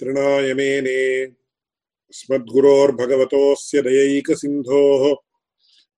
तृणाय 0.00 0.54
मेने 0.54 1.24
अस्मद्गुरोर्भगवतोऽस्य 1.24 3.82
दयैकसिन्धोः 3.82 5.14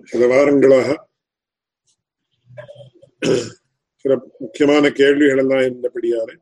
சில 0.05 0.27
வாரங்களாக 0.27 1.05
சில 3.95 4.15
முக்கியமான 4.39 4.91
கேள்விகள் 4.91 5.37
எல்லாம் 5.37 5.59
இருந்தபடியால 5.59 6.37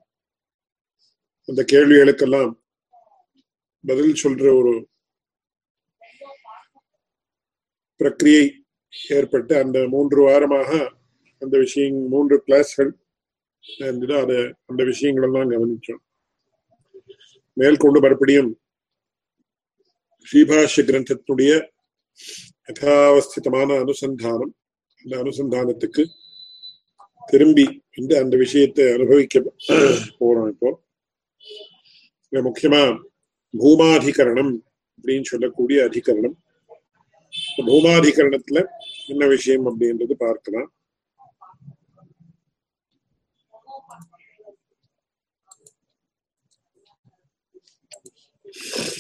அந்த 1.47 1.65
கேள்விகளுக்கெல்லாம் 1.71 2.51
பதில் 3.87 4.23
சொல்ற 4.23 4.57
ஒரு 4.57 4.89
பிரக்கிரியை 7.99 8.51
ஏற்பட்டு 9.09 9.55
அந்த 9.55 9.87
மூன்று 9.87 10.27
வாரமாக 10.27 10.91
அந்த 11.39 11.57
விஷயம் 11.57 12.07
மூன்று 12.07 12.43
கிளாஸ்கள் 12.47 12.91
இருந்தது 13.77 14.15
அதை 14.17 14.53
அந்த 14.65 14.83
விஷயங்களெல்லாம் 14.83 15.51
கவனிச்சோம். 15.51 16.03
மேற்கொண்டு 17.53 17.99
மறுபடியும் 17.99 18.64
ஸ்ரீபாஷ்ய 20.27 20.83
கிரந்தத்தினுடைய 20.89 21.51
யதாவஸ்திதமான 22.69 23.69
அனுசந்தானம் 23.83 24.53
அந்த 25.05 25.13
அனுசந்தானத்துக்கு 25.23 26.03
திரும்பி 27.31 27.65
வந்து 27.95 28.15
அந்த 28.23 28.35
விஷயத்தை 28.43 28.85
அனுபவிக்க 28.93 29.41
போறோம் 30.19 30.49
இப்போ. 30.53 30.71
முக்கியமா 32.31 32.81
பூமாதிகரணம் 33.53 34.53
அப்படின்னு 34.97 35.29
சொல்லக்கூடிய 35.33 35.79
அதிகரணம். 35.89 36.37
பூமாதிகரணத்துல 37.67 38.59
என்ன 39.07 39.27
விஷயம் 39.35 39.67
அப்படின்றது 39.69 40.15
பார்க்கலாம். 40.25 40.69
you 48.45 48.94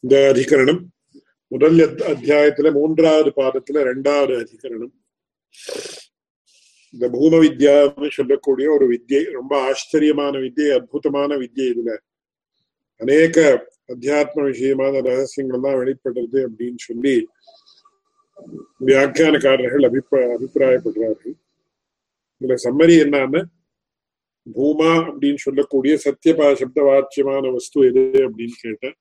இந்த 0.00 0.32
அதிகரணம். 0.34 0.80
முதல் 1.48 1.74
அத்தியாயத்துல 2.12 2.72
மூன்றாவது 2.72 3.32
பாதத்துல 3.36 3.74
ரெண்டாவது 3.74 4.34
அதிகரணம். 4.44 4.94
இந்த 6.90 7.08
பூம 7.08 7.38
வித்யான்னு 7.42 8.10
சொல்லக்கூடிய 8.10 8.70
ஒரு 8.70 8.86
வித்யை 8.90 9.30
ரொம்ப 9.30 9.60
ஆச்சரியமான 9.60 10.38
வித்யை 10.38 10.74
அற்புதமான 10.74 11.36
வித்யை 11.36 11.74
இதுல. 11.74 11.96
அநேக 12.96 13.66
அத்தியாத்ம 13.92 14.44
விஷயமான 14.50 15.00
ரகசியங்களெல்லாம் 15.08 15.80
வெளிப்படுறது 15.80 16.46
அப்படின்னு 16.48 16.76
சொல்லி 16.76 17.28
வியாக்கியானக்காரர்கள் 18.86 19.84
அபிப்பிராய 19.84 20.38
அபிப்பிராயப்படுறார்கள். 20.38 21.34
இதுல 22.40 22.56
சம்மரி 22.64 22.96
என்னன்னா 23.04 23.42
பூமா 24.52 24.92
அப்படின்னு 25.10 25.36
சொல்லக்கூடிய 25.36 25.94
சத்தியபா 25.94 26.54
சப்த 26.54 26.82
வாச்சியமான 26.82 27.52
வஸ்து 27.52 27.86
எது 27.86 28.00
அப்படின்னு 28.00 28.56
கேட்டேன். 28.60 28.96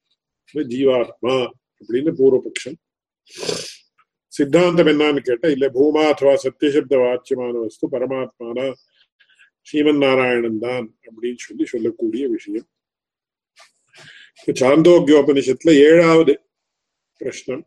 ஜீவாத்மா 0.55 1.35
அப்படின்னு 1.79 2.11
பூர்வபக்ஷம் 2.19 2.77
சித்தாந்தம் 4.27 4.87
என்னன்னு 4.87 5.19
கேட்ட 5.19 5.51
இல்ல 5.51 5.65
பூமா 5.67 6.01
அथवा 6.11 6.33
சத்தியசப்த 6.43 6.93
வாச்சியமான 7.03 7.61
வஸ்து 7.61 7.89
பரமாத்மானா 7.89 8.73
ஸ்ரீமன் 9.67 9.97
நாராயணன் 9.97 10.59
தான் 10.59 10.95
அப்படின்னு 11.07 11.35
சொல்லி 11.35 11.65
சொல்லக்கூடிய 11.65 12.27
விஷயம். 12.27 12.67
சாந்தோக்கியோபனிஷத்துல 14.51 15.71
ஏழாவது 15.89 16.41
பிரஷ்னம். 17.19 17.63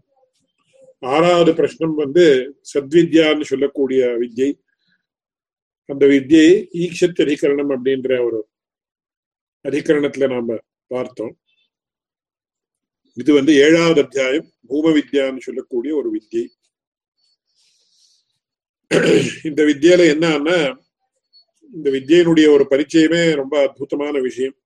ஆறாவது 1.01 1.53
பிரஷ்னம் 1.53 1.95
வந்து 1.95 2.27
சத்வித்யான்னு 2.75 3.43
சொல்லக்கூடிய 3.43 4.07
வித்யை. 4.07 4.51
அந்த 5.91 6.07
வித்யை 6.07 6.49
ஈக்ஷத் 6.83 7.23
அதிகரணம் 7.25 7.71
அப்படின்ற 7.75 8.11
ஒரு 8.25 8.39
அதிகரணத்துல 9.69 10.27
நாம 10.33 10.59
பார்த்தோம். 10.87 11.35
இது 13.17 13.31
வந்து 13.35 13.53
ஏழாவது 13.55 14.01
அத்தியாயம் 14.01 14.49
பூம 14.69 14.91
வித்யான்னு 14.97 15.45
சொல்லக்கூடிய 15.47 15.93
ஒரு 15.97 16.09
வித்யை 16.15 16.45
இந்த 19.45 19.61
வித்யால 19.71 20.03
என்னன்னா 20.15 20.59
இந்த 21.73 21.89
வித்யினுடைய 21.91 22.47
ஒரு 22.55 22.65
பரிச்சயமே 22.71 23.23
ரொம்ப 23.35 23.55
அற்புதமான 23.63 24.21
விஷயம். 24.21 24.57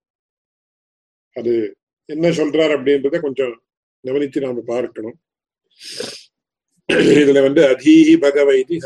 அது 1.37 1.53
என்ன 2.09 2.29
சொல்றார் 2.29 2.75
அப்படின்றத 2.77 3.21
கொஞ்சம் 3.21 3.55
கவனித்து 4.05 4.41
நாம 4.41 4.63
பார்க்கணும். 4.67 5.17
இதுல 6.89 7.41
வந்து 7.43 7.63
அதீஹி 7.73 8.15
பகவைதி 8.27 8.77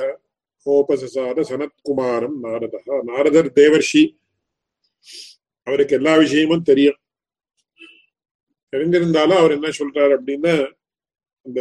கோபசசாத 0.66 1.44
சனத்குமாரம் 1.48 2.36
நாரதா 2.44 2.80
நாரதர் 3.04 3.50
தேவர்ஷி 3.52 4.02
அவருக்கு 5.66 5.96
எல்லா 5.96 6.12
விஷயமும் 6.16 6.66
தெரியும் 6.66 6.98
தெரிஞ்சிருந்தாலும் 8.72 9.40
அவர் 9.40 9.56
என்ன 9.56 9.68
சொல்றாரு 9.78 10.12
அப்படின்னா 10.16 10.54
அந்த 11.46 11.60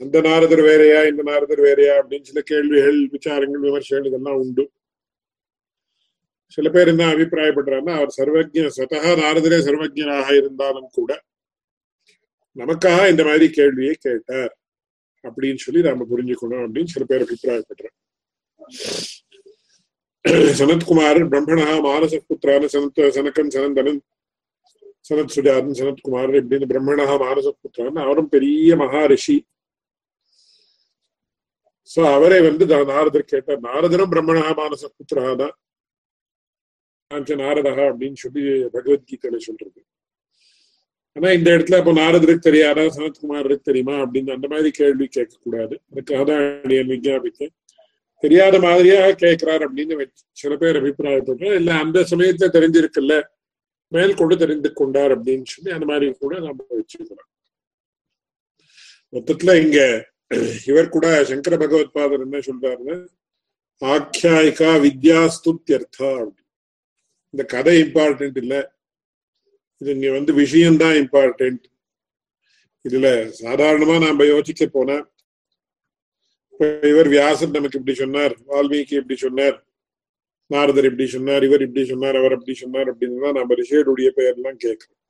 அந்த 0.00 0.16
நாரதர் 0.20 0.62
வேறையா 0.62 1.00
இந்த 1.04 1.22
நாரதர் 1.22 1.62
வேறையா 1.62 1.92
அப்படின்னு 2.00 2.30
சில 2.30 2.40
கேள்விகள் 2.44 2.98
விசாரங்கள் 3.12 3.64
விமர்சனங்கள் 3.64 4.12
இதெல்லாம் 4.12 4.40
உண்டு 4.40 4.64
சில 6.58 6.68
பேர் 6.70 6.90
என்ன 6.90 7.04
அபிப்பிராயப்படுறாருன்னா 7.06 7.94
அவர் 7.94 8.16
சர்வஜ 8.16 8.66
சதகா 8.76 9.12
நாரதரே 9.22 9.58
சர்வஜனாக 9.60 10.28
இருந்தாலும் 10.36 10.90
கூட 10.92 11.12
நமக்காக 12.56 13.06
இந்த 13.10 13.22
மாதிரி 13.24 13.46
கேள்வியை 13.50 13.94
கேட்டார் 13.98 14.52
அப்படின்னு 15.24 15.62
சொல்லி 15.62 15.82
நாம 15.82 16.06
புரிஞ்சுக்கணும் 16.10 16.64
அப்படின்னு 16.64 16.92
சில 16.94 17.04
பேர் 17.04 17.24
அபிப்பிராயப்படுறேன் 17.24 17.96
சனத்குமார் 20.58 21.20
பிரம்மணா 21.30 21.66
மானச 21.86 22.14
புத்திரான 22.28 22.68
சனத் 22.74 23.00
சனக்கன் 23.16 23.50
சனந்தனன் 23.54 23.98
சனத் 25.08 25.34
சுஜாதன் 25.34 25.78
சனத்குமார் 25.80 26.32
இப்படின்னு 26.40 26.68
பிரம்மணா 26.72 27.06
மானச 27.24 27.48
புத்திரான் 27.56 27.98
அவரும் 28.04 28.30
பெரிய 28.34 28.76
மகாரிஷி 28.82 29.36
சோ 31.90 32.00
அவரை 32.14 32.38
வந்து 32.46 32.66
நாரதர் 32.92 33.30
கேட்டார் 33.32 33.60
நாரதரும் 33.68 34.12
பிரம்மணா 34.14 34.46
மானச 34.60 34.84
புத்திரா 34.96 35.26
தான் 35.42 35.54
நாரதா 37.40 37.72
அப்படின்னு 37.88 38.18
சொல்லி 38.22 38.42
பகவத்கீதையில 38.74 39.38
சொல்றது. 39.48 39.80
ஆனா 41.16 41.28
இந்த 41.38 41.48
இடத்துல 41.56 41.78
அப்போ 41.80 41.92
நாரதருக்கு 42.00 42.46
தெரியாதா 42.48 42.84
சனத்குமாருக்கு 42.96 43.68
தெரியுமா? 43.68 43.96
அப்படின்னு 44.04 44.34
அந்த 44.36 44.46
மாதிரி 44.52 44.70
கேள்வி 44.80 45.06
கேட்கக்கூடாது. 45.16 45.74
அதுக்காக 45.90 46.24
தான் 46.30 46.44
விஞ்ஞாபித்தேன் 46.92 47.54
தெரியாத 48.24 48.56
மாதிரியா 48.58 48.98
கேட்கிறார் 49.22 49.62
அப்படின்னு 49.66 50.06
சில 50.42 50.52
பேர் 50.56 50.78
அபிப்பிராயப்படுறோம் 50.80 51.56
இல்ல 51.60 51.70
அந்த 51.84 51.98
சமயத்துல 52.10 52.48
தெரிஞ்சிருக்குல்ல. 52.56 53.14
மேல் 53.92 54.14
கொண்டு 54.14 54.34
தெரிந்து 54.38 54.68
கொண்டார் 54.72 55.12
அப்படின்னு 55.16 55.46
சொல்லி 55.46 55.70
அந்த 55.70 55.86
மாதிரி 55.90 56.06
கூட 56.22 56.34
நாம 56.38 56.66
வச்சுக்கிறோம் 56.70 57.30
மொத்தத்துல 59.12 59.54
இங்க 59.64 59.78
இவர் 60.66 60.94
கூட 60.94 61.06
சங்கர 61.24 61.54
பகவத்பாதர் 61.56 62.24
என்ன 62.26 62.38
சொல்றாருன்னு 62.46 62.96
ஆக்கியாயிகா 63.82 64.70
வித்யாஸ்துத்யர்த்தா 64.84 66.08
அப்படின்னு. 66.18 66.40
இந்த 67.34 67.42
கதை 67.54 67.74
இம்பார்ட்டன்ட் 67.82 68.38
இல்ல. 68.42 68.54
இது 69.80 69.90
இங்க 69.94 70.10
வந்து 70.10 70.32
விஷயம்தான் 70.34 70.96
இம்பார்ட்டன்ட் 71.02 71.64
இதுல 72.84 73.08
சாதாரணமா 73.42 73.96
நாம 74.06 74.24
யோசிக்க 74.24 74.66
போனா 74.66 74.96
இவர் 76.60 77.08
வியாசர் 77.08 77.50
நமக்கு 77.50 77.78
இப்படி 77.78 77.94
சொன்னார் 77.94 78.34
வால்மீகி 78.46 78.94
இப்படி 78.94 79.16
சொன்னார் 79.16 79.56
நாரதர் 80.46 80.84
இப்படி 80.84 81.06
சொன்னார் 81.06 81.42
இவர் 81.42 81.62
இப்படி 81.62 81.86
சொன்னார் 81.86 82.16
அவர் 82.16 82.32
அப்படி 82.32 82.54
சொன்னார் 82.54 82.88
அப்படின்னு 82.92 83.20
தான் 83.20 83.32
நம்ம 83.32 83.54
ரிஷியருடைய 83.54 84.08
பெயர்லாம் 84.16 84.56
கேட்கிறோம். 84.56 85.00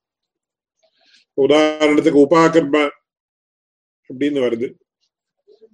உதாரணத்துக்கு 1.38 2.24
உபாகர்ம 2.26 2.76
அப்படின்னு 4.10 4.40
வருது. 4.46 4.76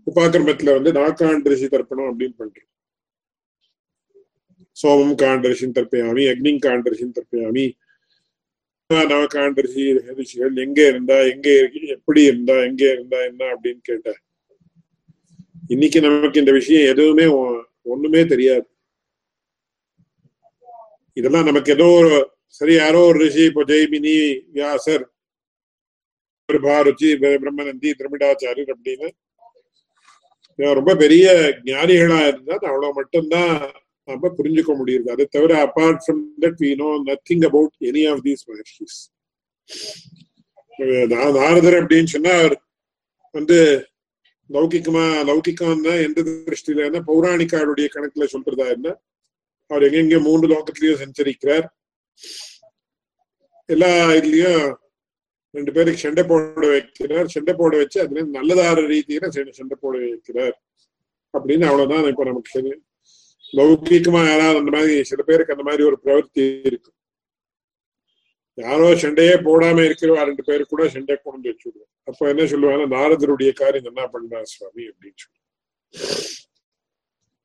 உபாகர்மத்துல 0.07 0.75
வந்து 0.75 0.93
நாக்காண்டு 0.93 1.49
ரிஷி 1.49 1.67
தர்ப்பணம் 1.67 2.11
அப்படின்னு 2.11 2.37
பண்றோம். 2.39 2.69
சோமம் 4.77 5.15
காண்டரிஷின் 5.15 5.77
தர்ப்பயாமி 5.77 6.25
அக்னி 6.33 6.59
காண்டரிஷின் 6.59 7.15
தர்ப்பயாமி 7.19 7.65
நவகாண்டரிஷி 8.91 9.83
ரிஷிகள் 10.19 10.57
எங்க 10.57 10.89
இருந்தா 10.89 11.17
எங்க 11.23 11.49
எப்படி 11.87 12.23
இருந்தா 12.23 12.65
எங்க 12.65 12.83
இருந்தா 12.93 13.25
என்ன 13.25 13.45
அப்படின்னு 13.45 13.83
கேட்ட 13.83 14.15
இன்னைக்கு 15.71 15.99
நமக்கு 16.07 16.41
இந்த 16.43 16.53
விஷயம் 16.59 16.91
எதுவுமே 16.93 17.27
ஒண்ணுமே 17.93 18.23
தெரியாது. 18.33 18.67
இதெல்லாம் 21.17 21.49
நமக்கு 21.49 21.71
ஏதோ 21.77 21.87
ஒரு 22.01 22.13
சரி 22.59 22.75
யாரோ 22.75 23.01
ஒரு 23.11 23.19
ரிஷி 23.25 23.43
இப்போ 23.51 23.63
ஜெய்மினி 23.71 24.15
வியாசர் 24.57 25.05
பாருச்சி 26.49 27.09
பிரம்மநந்தி 27.23 27.91
திருமிடாச்சாரியர் 27.99 28.73
அப்படின்னு. 28.75 29.09
ரொம்ப 30.79 30.93
பெரிய 31.03 31.27
ஞானிகளா 31.69 32.19
இருந்தா 32.31 32.55
அவ்வளவு 32.71 32.97
மட்டும்தான் 32.99 33.53
நம்ம 34.09 34.31
புரிஞ்சுக்க 34.39 34.73
முடியுது. 34.81 35.07
அதை 35.15 35.25
தவிர 35.37 35.53
apart 35.67 36.01
from 36.05 36.23
that 36.45 36.59
we 36.65 36.71
know 36.83 36.89
nothing 37.11 37.45
about 37.51 37.75
any 37.91 38.03
of 38.13 38.23
these 38.27 38.43
மகர்ஷிஸ் 38.51 38.99
நாரதர் 41.39 41.79
அப்படின்னு 41.81 42.13
சொன்னா 42.17 42.35
அவர் 42.41 42.57
வந்து 43.35 43.59
லௌகிக்கமா 44.55 45.05
லௌகிக்கம் 45.29 45.83
தான் 45.87 46.03
எந்த 46.07 46.21
திருஷ்டில 46.23 46.85
என்ன? 46.89 47.01
பௌராணிக்காருடைய 47.11 47.89
கணக்குல 47.95 48.27
சொல்றதா 48.35 48.67
என்ன? 48.77 48.89
அவர் 49.71 49.85
எங்கெங்க 49.89 50.19
மூன்று 50.29 50.47
லோகத்திலயும் 50.53 51.01
சஞ்சரிக்கிறார் 51.03 51.67
எல்லா 53.75 53.91
இதுலயும் 54.19 54.65
ரெண்டு 55.55 55.71
பேருக்கு 55.73 56.05
சண்டை 56.05 56.23
போட 56.25 56.67
வைக்கிறார். 56.75 57.29
சண்டை 57.35 57.53
போட 57.61 57.73
வச்சு 57.77 57.99
அதுல 58.05 58.23
நல்லதார 58.37 58.83
ரீதியில 58.93 59.29
சண்டை 59.59 59.77
போட 59.81 59.95
வைக்கிறார். 59.99 60.57
அப்படின்னு 61.39 61.67
அவ்வளவுதான் 61.71 62.09
இப்ப 62.13 62.25
நமக்கு 62.25 62.55
தெரியும். 62.57 62.83
யாராவது 64.31 64.61
அந்த 64.63 64.73
மாதிரி 64.77 64.95
சில 65.11 65.23
பேருக்கு 65.29 65.55
அந்த 65.57 65.65
மாதிரி 65.69 65.83
ஒரு 65.91 65.99
பிரவர்த்தி 66.05 66.45
இருக்கு. 66.71 66.91
யாரோ 68.63 68.87
சண்டையே 69.03 69.35
போடாம 69.47 69.83
இருக்கிறவா 69.89 70.23
ரெண்டு 70.29 70.43
பேரு 70.49 70.63
கூட 70.73 70.83
சண்டை 70.95 71.15
கொண்டு 71.27 71.47
வச்சுடுவோம் 71.51 71.91
அப்ப 72.09 72.29
என்ன 72.33 72.47
சொல்லுவாங்க 72.53 72.85
நாரதருடைய 72.97 73.51
காரியம் 73.61 73.89
என்ன 73.91 74.03
பண்ணா 74.15 74.39
சுவாமி? 74.53 74.85
அப்படின்னு 74.91 75.21
சொல்லுவாங்க. 75.23 75.39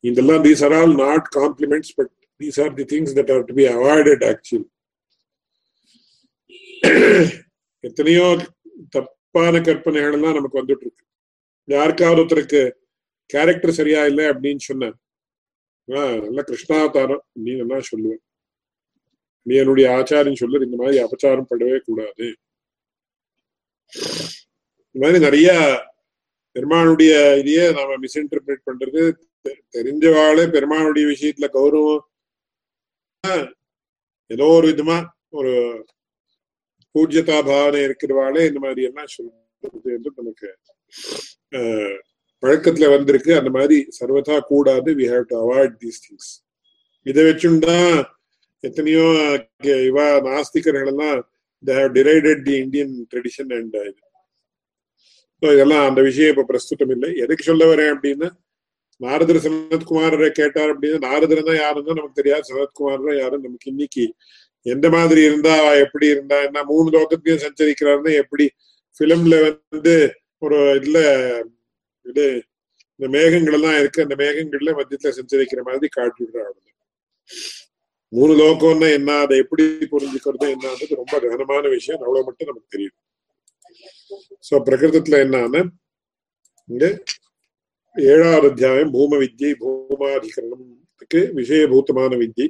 இதெல்லாம் 0.10 0.44
these 0.48 0.64
are 0.68 0.76
all 0.80 0.96
not 1.06 1.28
compliments 1.38 1.94
but 1.96 2.14
these 2.42 2.60
are 2.64 2.74
the 2.80 2.86
things 2.94 3.16
that 3.20 3.32
are 3.36 3.46
to 3.50 3.56
be 3.60 3.66
avoided 3.76 4.26
actually 4.32 4.68
எத்தனையோ 7.84 8.26
தப்பான 8.96 9.62
கற்பனைகள் 9.68 10.16
எல்லாம் 10.18 10.38
நமக்கு 10.38 10.60
வந்துட்டு 10.62 10.86
இருக்கு 10.88 11.04
யாருக்காவது 11.68 12.22
ஒருத்தருக்கு 12.24 12.62
கேரக்டர் 13.30 13.78
சரியா 13.80 14.02
இல்லை 14.06 14.26
அப்படின்னு 14.34 14.64
சொன்ன 14.70 14.92
நல்ல 15.88 16.40
கிருஷ்ணாவதாரம் 16.50 17.24
அப்படின்னு 17.32 17.62
நல்லா 17.64 17.80
சொல்லுவேன். 17.92 18.22
நீ 19.46 19.54
என்னுடைய 19.62 19.88
ஆச்சாரியம் 19.98 20.42
சொல்லு 20.42 20.66
இந்த 20.68 20.78
மாதிரி 20.82 20.98
அபச்சாரம் 21.04 21.50
படவே 21.50 21.78
கூடாது. 21.88 22.28
இந்த 24.96 25.02
மாதிரி 25.04 25.20
நிறைய 25.26 25.50
பெருமானுடைய 26.56 27.14
இதையே 27.40 27.64
நாம 27.78 27.98
மிஸ்இன்டர்பிரேட் 28.04 28.68
பண்றது 28.70 29.02
தெரிஞ்சவாளே 29.76 30.46
பெருமானுடைய 30.56 31.06
விஷயத்துல 31.08 31.48
கௌரவம். 31.58 32.04
ஏதோ 34.32 34.46
ஒரு 34.58 34.68
விதமா 34.72 34.98
ஒரு 35.40 35.54
பூஜ்யதா 36.96 37.38
பாவனை 37.50 37.82
இருக்கிறவாளே 37.88 38.42
இந்த 38.48 38.60
மாதிரி 38.66 38.84
எல்லாம் 38.90 39.12
சொல்றது 39.16 39.94
என்று 39.96 40.12
நமக்கு 40.16 40.50
பழக்கத்துல 42.44 42.90
வந்திருக்கு. 42.94 43.32
அந்த 43.40 43.50
மாதிரி 43.50 43.78
சர்வதா 44.00 44.36
கூடாது. 44.50 44.90
We 45.00 45.06
have 45.14 45.26
to 45.32 45.38
avoid 45.44 45.76
these 45.84 46.02
things 46.06 46.32
இதை 47.06 47.24
வச்சுதான் 47.24 47.96
எத்தனையோ 48.63 49.06
இவா 49.90 50.06
நாஸ்திகர்கள் 50.28 50.92
எல்லாம் 50.94 51.19
tried 51.98 52.44
the 52.48 52.56
Indian 52.63 52.94
tradition 53.12 53.52
and 53.57 53.75
uh, 53.78 53.86
இது. 53.90 54.02
இதெல்லாம் 55.44 55.86
அந்த 55.90 56.02
விஷயம் 56.10 56.31
இப்ப 56.34 56.46
பிரஸ்துத்தம் 56.52 56.94
இல்லை. 56.96 57.10
எதுக்கு 57.24 57.44
சொல்ல 57.50 57.63
வரேன் 57.72 57.92
அப்படின்னா 57.96 58.30
நாரதர் 59.02 59.44
சனத்குமாரரை 59.46 60.30
கேட்டார் 60.40 60.72
அப்படின்னா 60.74 61.00
நாரதர் 61.07 61.48
தான் 61.50 61.60
யாருன்னா 61.63 61.96
நமக்கு 62.00 62.19
தெரியாது. 62.22 62.46
சனத்குமார் 62.52 63.22
யாரும் 63.24 63.46
நமக்கு 63.48 63.72
இன்னைக்கு 63.74 64.06
எந்த 64.66 64.88
மாதிரி 64.96 65.22
இருந்தா 65.30 65.56
எப்படி 65.86 66.08
இருந்தா 66.13 66.38
என்ன 66.48 66.63
மூணு 66.72 66.88
லோகத்தையும் 66.98 67.44
சஞ்சரிக்கிறாருன்னா 67.46 68.13
எப்படி? 68.24 68.46
பிலிம்ல 69.00 69.36
வந்து 69.48 69.96
ஒரு 70.42 70.60
இதுல 70.80 71.00
இது 72.06 72.25
இந்த 73.00 73.08
மேகங்கள் 73.18 73.58
எல்லாம் 73.60 73.78
இருக்கு. 73.81 74.06
அந்த 74.08 74.16
மேகங்கள்ல 74.24 74.72
மத்தியத்துல 74.80 75.13
சஞ்சரிக்கிற 75.19 75.62
மாதிரி 75.69 75.90
காட்டி 75.98 76.22
விடுறாங்க 76.25 76.60
மூணு 78.13 78.34
லோகம்னா 78.42 78.88
என்ன? 79.00 79.12
அதை 79.24 79.36
எப்படி 79.44 79.63
புரிஞ்சுக்கிறது 79.94 80.48
என்னன்றது 80.56 81.02
ரொம்ப 81.02 81.16
கனமான 81.25 81.63
விஷயம். 81.75 82.02
அவ்வளவு 82.06 82.28
மட்டும் 82.28 82.50
நமக்கு 82.50 82.74
தெரியும். 82.75 82.98
சோ 84.48 84.56
பிரகிருதத்துல 84.68 85.22
என்னன்னா 85.25 85.62
இங்க 86.69 86.86
ஏழாவது 87.96 88.48
அத்தியாயம் 88.52 88.94
பூம 88.96 89.18
வித்யை 89.24 89.52
பூமாதிகரணத்துக்கு 89.62 91.22
விஷயபூத்தமான 91.40 92.13
வித்யை. 92.24 92.48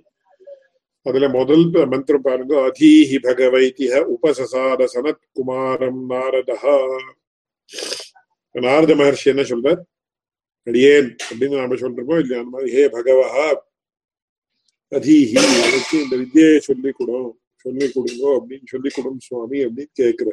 அதுல 1.06 1.28
முதல் 1.38 1.63
மந்திரம் 1.94 2.25
பாருங்க 2.28 2.54
அதீஹி 2.68 3.18
பகவைத்திஹ 3.25 3.94
உபசசாத 4.16 4.88
சனத் 4.94 5.25
குமாரம் 5.38 6.01
நாரதா 6.12 6.75
நாரத 8.56 8.92
மகர்ஷி 9.01 9.28
என்ன 9.34 9.44
சொல்றார்? 9.51 9.81
அடியேன் 10.68 11.10
அப்படின்னு 11.28 11.60
நாம 11.62 11.78
சொல்றோமோ 11.84 12.16
இல்லையா 12.24 12.42
ஹே 12.75 12.84
பகவஹா 12.96 13.48
அதீஹி 14.98 15.38
எனக்கு 15.68 15.96
இந்த 16.06 16.16
வித்தியை 16.22 16.52
சொல்லி 16.70 16.92
கொடும் 17.00 17.32
சொல்லி 17.66 17.86
கொடுங்கோ 17.96 18.30
அப்படின்னு 18.38 18.68
சொல்லி 18.74 18.90
கொடும் 18.98 19.22
சுவாமி 19.28 19.60
அப்படின்னு 19.68 19.94
கேக்குற 20.02 20.30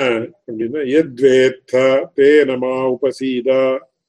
அப்படின்னா 0.00 0.80
எத்வேத்த 0.98 1.74
தே 2.18 2.28
நமா 2.50 2.72
உபசீதா 2.94 3.60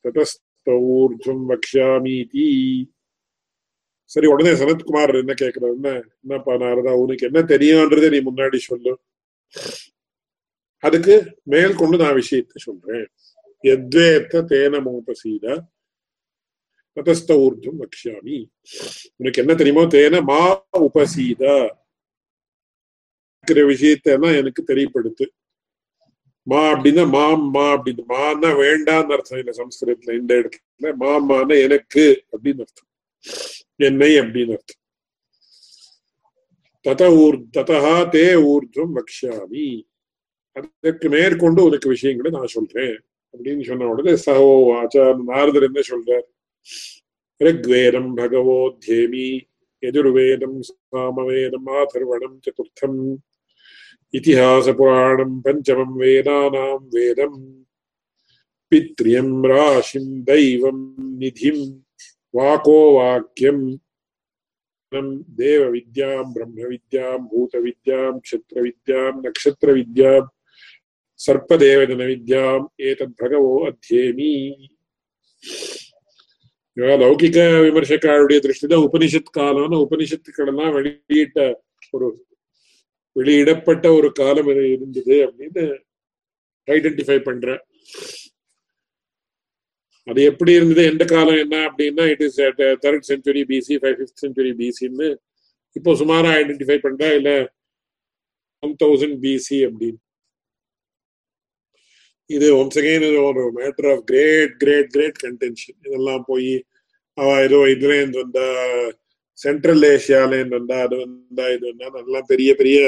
ததஸ்தூர்ஜம் 0.06 1.44
வக்ஷாமீதி. 1.52 2.48
சரி 4.12 4.28
உடனே 4.34 4.52
சனத்குமார் 4.62 5.14
என்ன 5.22 5.34
கேக்குறாருன்னா 5.42 5.94
என்னப்பா 6.24 6.54
நாரதா 6.64 6.94
உனக்கு 7.04 7.28
என்ன 7.30 7.42
தெரியும்ன்றதை 7.54 8.10
நீ 8.16 8.20
முன்னாடி 8.30 8.60
சொல்லு. 8.70 8.94
அதுக்கு 10.84 11.16
மேல் 11.54 11.80
கொண்டு 11.82 11.98
நான் 12.04 12.20
விஷயத்தை 12.22 12.58
சொல்றேன். 12.68 13.08
எத்வேத்த 13.64 14.44
தேனமோபசீதா 14.54 15.56
ததஸ்த 16.98 17.32
ஊர்தும் 17.46 17.80
வக்ஷாமி 17.82 18.38
உனக்கு 19.16 19.42
என்ன 19.42 19.54
தெரியுமோ 19.56 19.84
தேன 19.96 20.24
மா 20.24 20.42
உபசீத. 20.88 21.44
இருக்கிற 23.38 24.32
எனக்கு 24.42 24.62
தெரியப்படுத்து. 24.68 25.25
மா 26.44 26.62
அப்படின்னா 26.74 27.04
மாம் 27.10 27.46
மா 27.50 27.66
அப்படின்னு. 27.75 28.04
மான்னா 28.10 28.50
வேண்டான்னு 28.64 29.14
அர்த்தம். 29.16 29.40
இல்லை 29.40 29.54
சம்ஸ்கிருதத்துல 29.62 30.18
இந்த 30.20 30.34
இடத்துல 30.36 30.94
மாமான 31.04 31.64
எனக்கு 31.64 32.25
அப்படின்னு 32.32 32.60
அர்த்தம். 32.60 32.90
என்னை 33.75 34.12
அப்படின்னு 34.20 34.56
அர்த்தம். 34.58 34.82
தத 36.86 37.04
ஊர் 37.24 37.38
ததா 37.58 37.96
தே 38.16 38.25
ஊர்ஜம் 38.54 38.94
வக்ஷாமி 38.98 39.68
அதற்கு 40.56 41.10
மேற்கொண்டு 41.10 41.64
உனக்கு 41.64 41.90
விஷயங்களை 41.90 42.32
நான் 42.32 42.56
சொல்றேன். 42.58 42.96
அப்படின்னு 43.34 43.64
சொன்ன 43.64 43.88
உடனே 43.88 44.14
சகோ 44.25 44.52
ஆச்சார 44.80 45.16
நாரதர் 45.24 45.68
என்ன 45.70 45.82
சொல்றார்? 45.92 46.25
ரிக்வேதம் 47.41 48.12
பகவோத்யேமி 48.15 49.27
எதிர்வேதம் 49.84 50.60
சாமவேதம் 50.67 51.69
ஆதர்வணம் 51.72 52.38
சதுர்த்தம் 52.39 53.00
இதிஹாச 54.13 54.67
புராணம் 54.72 55.36
பஞ்சமம் 55.41 55.95
வேதானாம் 55.98 56.86
வேதம் 56.89 57.39
பித்ரியம் 58.72 59.36
ராசிம் 59.43 60.13
தெய்வம் 60.24 60.86
நிதிம் 61.17 61.65
வாக்கோ 62.34 62.79
வாக்கியம் 62.93 63.65
தேவ 65.38 65.62
வித்யாம் 65.69 66.29
பிரம்ம 66.31 66.67
வித்யாம் 66.67 67.25
பூத 67.31 67.60
வித்யாம் 67.65 68.19
லௌகிக 76.77 77.38
விமர்சகாருடைய 77.65 78.38
திருஷ்டியில 78.46 78.77
உபனிஷத் 78.88 79.36
காலம்னு 79.38 79.77
உபனிஷத்துக்கள் 79.86 80.48
எல்லாம் 80.48 80.74
வெளியிட்ட 80.77 81.53
ஒரு 81.91 82.08
வெளியிடப்பட்ட 83.12 83.94
ஒரு 83.94 84.12
காலம் 84.12 84.48
இருந்தது 84.48 85.15
அப்படின்னு 85.27 85.63
ஐடென்டிஃபை 86.67 87.17
பண்ற. 87.24 87.65
அது 90.03 90.24
எப்படி 90.24 90.51
இருந்தது? 90.51 90.84
எந்த 90.91 91.05
காலம் 91.05 91.39
என்ன 91.44 91.55
அப்படின்னா 91.67 92.03
it 92.10 92.22
is 92.22 92.39
third 92.39 93.08
century 93.12 93.44
BC 93.51 93.75
five 93.82 93.96
fifth 94.00 94.24
century 94.25 94.51
பிசின்னு 94.62 95.08
இப்போ 95.72 95.96
சுமாராக 95.96 96.39
ஐடென்டிஃபை 96.41 96.77
பண்றா? 96.86 97.15
இல்ல 97.15 97.32
ஒன் 98.60 98.75
தௌசண்ட் 98.84 99.17
பிசி 99.25 99.58
அப்படின்னு. 99.67 100.01
இது 102.29 102.48
ஒன்ஸ் 102.60 102.77
அகெயின் 102.82 103.05
ஒரு 103.29 103.41
matter 103.58 103.88
of 103.91 104.03
great 104.10 104.53
great 104.62 104.89
great 104.96 105.17
contention 105.25 105.77
இதெல்லாம் 105.88 106.24
போய் 106.29 106.51
அவ 107.17 107.27
ஏதோ 107.48 107.60
இதுல 107.74 107.98
இருந்து 108.00 108.20
வந்தா 108.24 108.46
சென்ட்ரல் 109.39 109.86
ஏஷியால 109.91 110.38
இருந்து 110.39 110.58
வந்தா 110.60 110.77
அது 110.86 110.96
வந்தா 111.03 111.46
இது 111.55 111.65
வந்தா 111.72 111.88
அதெல்லாம் 111.94 112.29
பெரிய 112.32 112.50
பெரிய 112.62 112.79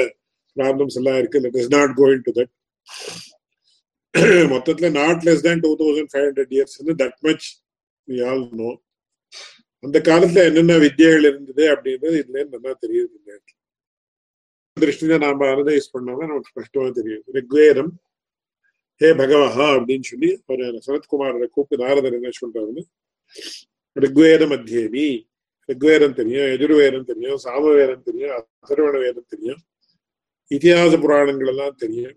ப்ராப்ளம்ஸ் 0.56 0.98
எல்லாம் 1.00 1.18
இருக்கு. 1.20 1.42
That 1.44 1.58
is 1.62 1.72
not 1.76 1.92
going 2.00 2.24
to 2.26 2.32
that 2.38 2.52
மொத்தத்துல 4.52 4.88
not 5.00 5.24
less 5.26 5.44
than 5.46 5.62
two 5.64 5.70
thousand 5.82 6.10
five 6.12 6.26
hundred 6.28 6.52
years 6.56 6.76
வந்து 6.80 6.94
தட் 7.02 7.18
மச் 7.26 7.46
ஆல் 8.28 8.44
நோ 8.60 8.70
அந்த 9.84 9.98
காலத்துல 10.08 10.44
என்னென்ன 10.48 10.76
வித்தியைகள் 10.84 11.26
இருந்தது 11.30 11.64
அப்படின்றது 11.74 12.16
இதுல 12.22 12.38
நல்லா 12.54 12.72
தெரியுது. 12.82 13.14
இந்த 13.18 13.34
திருஷ்டியில 14.76 15.18
நாம 15.24 15.46
அனலைஸ் 15.52 15.92
பண்ணோம்னா 15.94 16.26
நமக்கு 16.30 16.52
ஸ்பஷ்டமா 16.52 16.88
தெரியும். 16.98 17.24
ரிக்வேதம் 17.36 17.92
ஹே 19.00 19.08
பகவஹா 19.18 19.66
அப்படின்னு 19.76 20.06
சொல்லி 20.10 20.28
ஒரு 20.52 20.64
சரத்குமாரோட 20.86 21.44
கூப்பிட்டு 21.54 21.82
நாரதர் 21.82 22.16
என்ன 22.18 22.30
சொல்றாருன்னு 22.38 22.82
ரிக்வேதம் 23.96 24.54
அத்தியமி. 24.56 25.04
ரிக்வேதம் 25.68 26.16
தெரியும் 26.20 26.48
எஜுர்வேதம் 26.54 27.06
தெரியும் 27.10 27.38
சாமவேதம் 27.44 28.04
தெரியும் 28.08 28.34
அதர்வண 28.38 28.94
வேதம் 29.04 29.30
தெரியும் 29.32 29.60
இதிகாச 30.50 30.92
புராணங்கள் 31.04 31.50
எல்லாம் 31.52 31.78
தெரியும். 31.84 32.16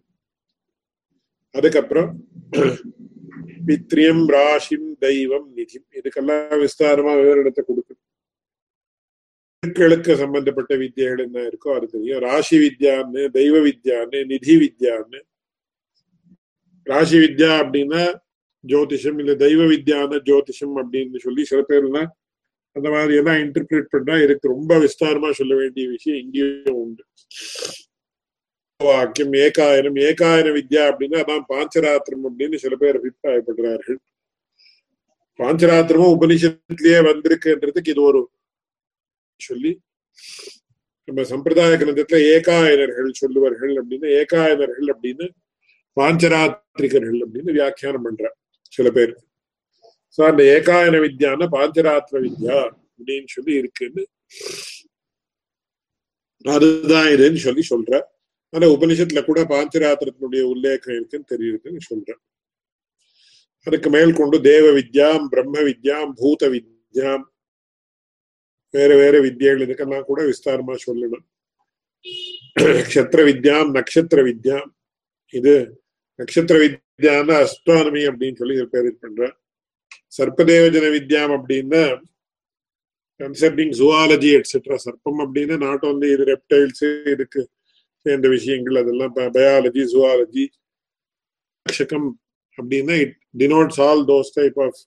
அதுக்கப்புறம் 1.55 2.11
பித்ரியம் 3.67 4.23
ராசிம் 4.35 4.89
தெய்வம் 5.05 5.47
நிதிம் 5.57 5.87
இதுக்கெல்லாம் 5.99 6.59
விஸ்தாரமா 6.63 7.13
விவரணத்தை 7.21 7.63
கொடுக்கணும். 7.63 8.05
மக்களுக்கு 9.63 10.11
சம்பந்தப்பட்ட 10.21 10.73
வித்தியைகள் 10.83 11.25
என்ன 11.25 11.39
இருக்கோ 11.49 11.69
அது 11.77 11.87
தெரியும். 11.95 12.21
ராசி 12.27 12.57
வித்யான்னு 12.65 13.23
தெய்வ 13.39 13.55
வித்யான்னு 13.67 14.21
நிதி 14.31 14.55
வித்யான்னு 14.63 15.19
ராசி 16.87 17.17
வித்யா 17.17 17.51
அப்படின்னா 17.61 18.03
ஜோதிஷம் 18.63 19.19
இல்ல 19.19 19.33
தெய்வ 19.35 19.61
வித்யான 19.65 20.19
ஜோதிஷம் 20.29 20.75
அப்படின்னு 20.81 21.17
சொல்லி 21.17 21.43
சில 21.43 21.61
பேர்லாம் 21.69 22.09
அந்த 22.75 22.87
மாதிரி 22.89 23.13
எல்லாம் 23.15 23.39
இன்டர்பிரேட் 23.45 23.91
பண்ணா 23.91 24.15
இதுக்கு 24.17 24.47
ரொம்ப 24.47 24.73
விஸ்தாரமா 24.77 25.29
சொல்ல 25.31 25.53
வேண்டிய 25.55 25.85
விஷயம் 25.89 26.19
இங்கேயும் 26.19 26.77
உண்டு. 26.81 27.03
வாக்கியம் 28.79 29.33
ஏகாயனம் 29.41 29.97
ஏகாயன 30.01 30.51
வித்யா 30.51 30.83
அப்படின்னா 30.91 31.17
அதான் 31.23 31.43
பாஞ்சராத்திரம் 31.49 32.23
அப்படின்னு 32.27 32.55
சில 32.55 32.75
பேர் 32.75 32.99
அபிப்பிராயப்படுறார்கள். 32.99 33.99
பாஞ்சராத்திரமும் 35.39 36.13
உபனிஷத்துலயே 36.15 36.99
வந்திருக்குன்றதுக்கு 37.09 37.93
இது 37.93 38.01
ஒரு 38.01 38.21
சொல்லி 39.39 39.71
நம்ம 41.07 41.23
சம்பிரதாய 41.23 41.75
கிரந்தத்துல 41.77 42.17
ஏகாயனர்கள் 42.33 43.19
சொல்லுவார்கள் 43.21 43.73
அப்படின்னு 43.81 44.07
ஏகாயனர்கள் 44.21 44.89
அப்படின்னு 44.93 45.25
பாஞ்சராத்திரிகர்கள் 45.97 47.23
அப்படின்னு 47.25 47.51
வியாக்கியானம் 47.51 48.05
பண்ற 48.05 48.25
சில 48.73 48.87
பேருக்கு 48.91 49.23
சோ 50.17 50.21
அந்த 50.27 50.41
ஏகாயன 50.55 50.99
வித்யான 51.03 51.47
பாஞ்சராத்திர 51.55 52.19
வித்யா 52.25 52.57
அப்படின்னு 52.67 53.29
சொல்லி 53.29 53.53
இருக்குன்னு 53.53 54.03
அதுதான் 56.45 57.09
இதுன்னு 57.13 57.39
சொல்லி 57.39 57.63
சொல்ற 57.69 57.93
ஆனா 58.53 58.65
உபனிஷத்துல 58.67 59.21
கூட 59.25 59.39
பாஞ்சராத்திரத்தினுடைய 59.51 60.43
உல்லேகம் 60.53 60.95
இருக்குன்னு 60.95 61.31
தெரியுதுன்னு 61.31 61.81
சொல்றேன் 61.81 62.21
அதுக்கு 63.67 63.89
மேல் 63.89 64.13
கொண்டு 64.13 64.37
தேவ 64.43 64.65
வித்யாம் 64.71 65.25
பிரம்ம 65.27 65.57
வித்யாம் 65.67 66.11
பூத 66.19 66.47
வித்யாம் 66.53 67.25
வேற 68.73 68.91
வேற 68.95 69.15
வித்யைகள் 69.19 69.63
இதுக்கெல்லாம் 69.65 70.05
கூட 70.05 70.19
விஸ்தாரமா 70.23 70.75
சொல்லணும். 70.85 71.25
நக்ஷத்திர 72.75 73.21
வித்யாம் 73.29 73.69
நக்ஷத்திர 73.77 74.19
வித்யாம் 74.29 74.69
இது 75.33 75.53
நட்சத்திர 76.21 76.57
வித்யான்னா 76.63 77.35
அஸ்ட்ரானமி 77.43 78.03
அப்படின்னு 78.09 78.39
சொல்லி 78.41 78.55
பேர் 78.73 78.89
பண்றேன் 79.03 79.35
சர்ப்பதேவஜன 80.17 80.87
வித்யாம் 80.95 81.33
அப்படின்னா 81.37 81.83
கன்செப்டிங் 83.19 83.73
ஜுவாலஜி 83.79 84.29
எட்ஸெட்ரா 84.37 84.77
சர்ப்பம் 84.83 85.19
அப்படின்னா 85.25 85.55
நாட் 85.65 85.83
ஓன்லி 85.89 86.07
இது 86.13 86.23
ரெப்டைல்ஸ் 86.31 86.85
இருக்கு 87.13 87.41
சேர்ந்த 88.05 88.27
விஷயங்கள் 88.29 88.79
அதெல்லாம் 88.81 89.13
பயாலஜி 89.35 89.83
ஜுவாலஜி 89.91 90.45
ரக்ஷகம் 91.65 92.07
அப்படின்னா 92.57 92.95
it 93.03 93.15
denotes 93.37 93.81
all 93.81 94.03
those 94.05 94.31
type 94.37 94.57
of 94.59 94.79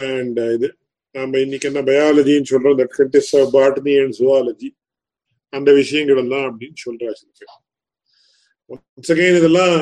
and 0.00 0.38
இது 0.56 0.68
நாம 1.14 1.38
இன்னைக்கு 1.38 1.68
என்ன 1.70 1.80
பயாலஜின்னு 1.88 2.50
சொல்றோம் 2.52 2.76
that 2.80 2.94
consists 2.98 3.32
of 3.40 3.50
botany 3.56 3.94
and 4.02 4.16
zoology 4.20 4.70
அந்த 5.52 5.70
விஷயங்கள் 5.72 6.20
எல்லாம் 6.22 6.46
அப்படின்னு 6.48 6.78
சொல்றா 6.86 7.12
சில 7.20 7.50
ஒன்ஸ் 8.70 9.10
அகைன் 9.14 9.38
இதெல்லாம் 9.40 9.74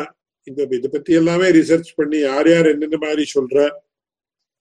இந்த 0.47 0.63
இதை 0.77 0.89
பத்தி 0.93 1.13
எல்லாமே 1.21 1.49
ரிசர்ச் 1.59 1.91
பண்ணி 1.99 2.19
யார் 2.21 2.49
யார் 2.53 2.69
என்னென்ன 2.73 2.99
மாதிரி 3.03 3.25
சொல்ற 3.35 3.57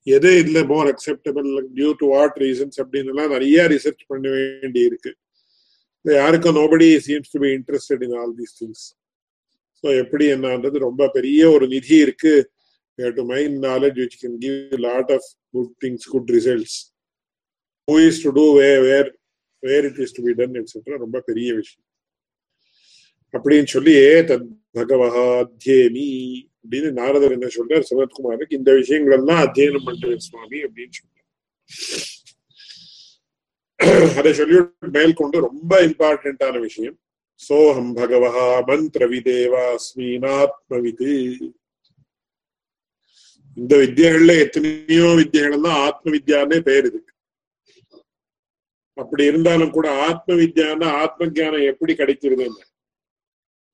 எது 0.08 0.30
இதுல 0.42 0.60
more 0.68 0.90
acceptable 0.92 1.48
due 1.78 1.90
to 2.02 2.08
what 2.14 2.38
reasons 2.44 2.78
அப்படின்னு 2.84 3.12
எல்லாம் 3.14 3.34
நிறைய 3.36 3.66
ரிசர்ச் 3.74 4.04
பண்ண 4.12 4.26
வேண்டி 4.36 4.82
இருக்கு 4.90 5.12
யாருக்கும் 6.06 6.58
nobody 6.60 6.88
seems 7.08 7.34
to 7.34 7.40
be 7.46 7.50
interested 7.58 8.04
in 8.08 8.16
all 8.20 8.36
these 8.38 8.56
things 8.60 8.86
so 9.84 9.88
எப்படி 10.04 10.26
என்னன்றது 10.36 10.78
ரொம்ப 10.86 11.04
பெரிய 11.16 11.42
ஒரு 11.56 11.66
நிதி 11.74 11.98
இருக்கு. 12.06 12.34
To 13.00 13.24
mind 13.32 13.58
knowledge 13.66 13.98
which 14.02 14.18
can 14.22 14.38
give 14.46 14.78
lot 14.86 15.12
of 15.18 15.28
good 15.54 15.74
things 15.84 16.08
good 16.14 16.32
results 16.38 16.78
who 17.88 17.96
is 18.08 18.22
to 18.24 18.32
do 18.38 18.46
way 18.60 18.70
where 18.88 19.10
where 19.64 19.86
it 19.90 20.00
is 20.06 20.16
to 20.18 20.24
be 20.28 20.34
done 20.40 20.56
etcetera 20.62 20.98
ரொம்ப 21.04 21.20
பெரிய 21.30 21.50
விஷயம். 21.54 21.87
அப்படின்னு 23.34 23.68
சொல்லி 23.76 23.94
ஏ 23.94 24.22
தத் 24.30 24.50
பகவஹாத்யேமி 24.78 26.08
அப்படின்னு 26.62 26.92
நாரதர் 26.92 27.32
என்ன 27.32 27.48
சொல்றார் 27.58 27.90
சனத்குமாருக்கு 27.90 28.60
இந்த 28.60 28.74
விஷயங்கள் 28.74 29.18
எல்லாம் 29.18 29.46
அத்தியனம் 29.46 29.86
பண்றேன் 29.86 30.26
சுவாமி 30.28 30.58
அப்படின்னு 30.68 30.94
சொல்றார். 31.00 31.26
அதை 34.20 34.34
சொல்லி 34.34 34.56
மேல் 34.96 35.14
கொண்டு 35.14 35.40
ரொம்ப 35.48 35.82
இம்பார்ட்டன்டான 35.82 36.60
விஷயம். 36.60 36.98
சோஹம் 37.42 37.94
பகவஹா 37.98 38.66
மந்திர 38.68 39.08
விதேவாஸ்மீனாத்மவிது 39.08 41.12
இந்த 43.58 43.74
வித்தியகள்ல 43.84 44.32
எத்தனையோ 44.46 45.08
வித்தியகள் 45.20 45.52
எல்லாம் 45.52 45.88
ஆத்ம 45.88 46.12
வித்யான்னே 46.16 46.60
பேர் 46.70 46.86
இருக்கு. 46.90 47.14
அப்படி 48.98 49.26
இருந்தாலும் 49.26 49.72
கூட 49.72 49.88
ஆத்ம 50.08 50.34
வித்யான்னா 50.42 50.88
ஆத்ம 51.04 51.26
ஜானம் 51.38 51.68
எப்படி 51.72 51.96
கிடைக்கிறது 51.96 52.50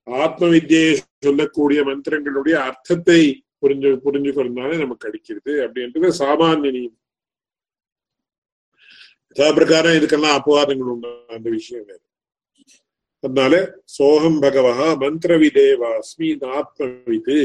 ஆத்ம 0.07 0.48
வித்தியை 0.48 0.88
சொல்லக்கூடிய 1.19 1.81
மந்திரங்களுடைய 1.83 2.55
அர்த்தத்தை 2.67 3.22
புரிஞ்சு 3.62 3.89
புரிஞ்சுக்கிறதுனால 4.05 4.77
நமக்கு 4.79 5.07
அடிக்கிறது 5.07 5.53
அப்படின்றது 5.65 6.10
சாமானிய 6.19 6.72
நீதி 6.72 6.89
பிரகாரம் 9.53 9.91
இதுக்கெல்லாம் 9.91 10.36
அபவாதங்கள் 10.39 10.91
உண்டு. 10.93 11.12
அந்த 11.27 11.50
விஷயம் 11.50 11.86
வேறு. 11.86 12.03
அதனால 13.24 13.53
சோகம் 13.86 14.39
பகவா 14.41 14.95
மந்திர 14.95 15.38
விதேவாஸ்மி 15.38 16.29
ஆத்மவிது 16.57 17.39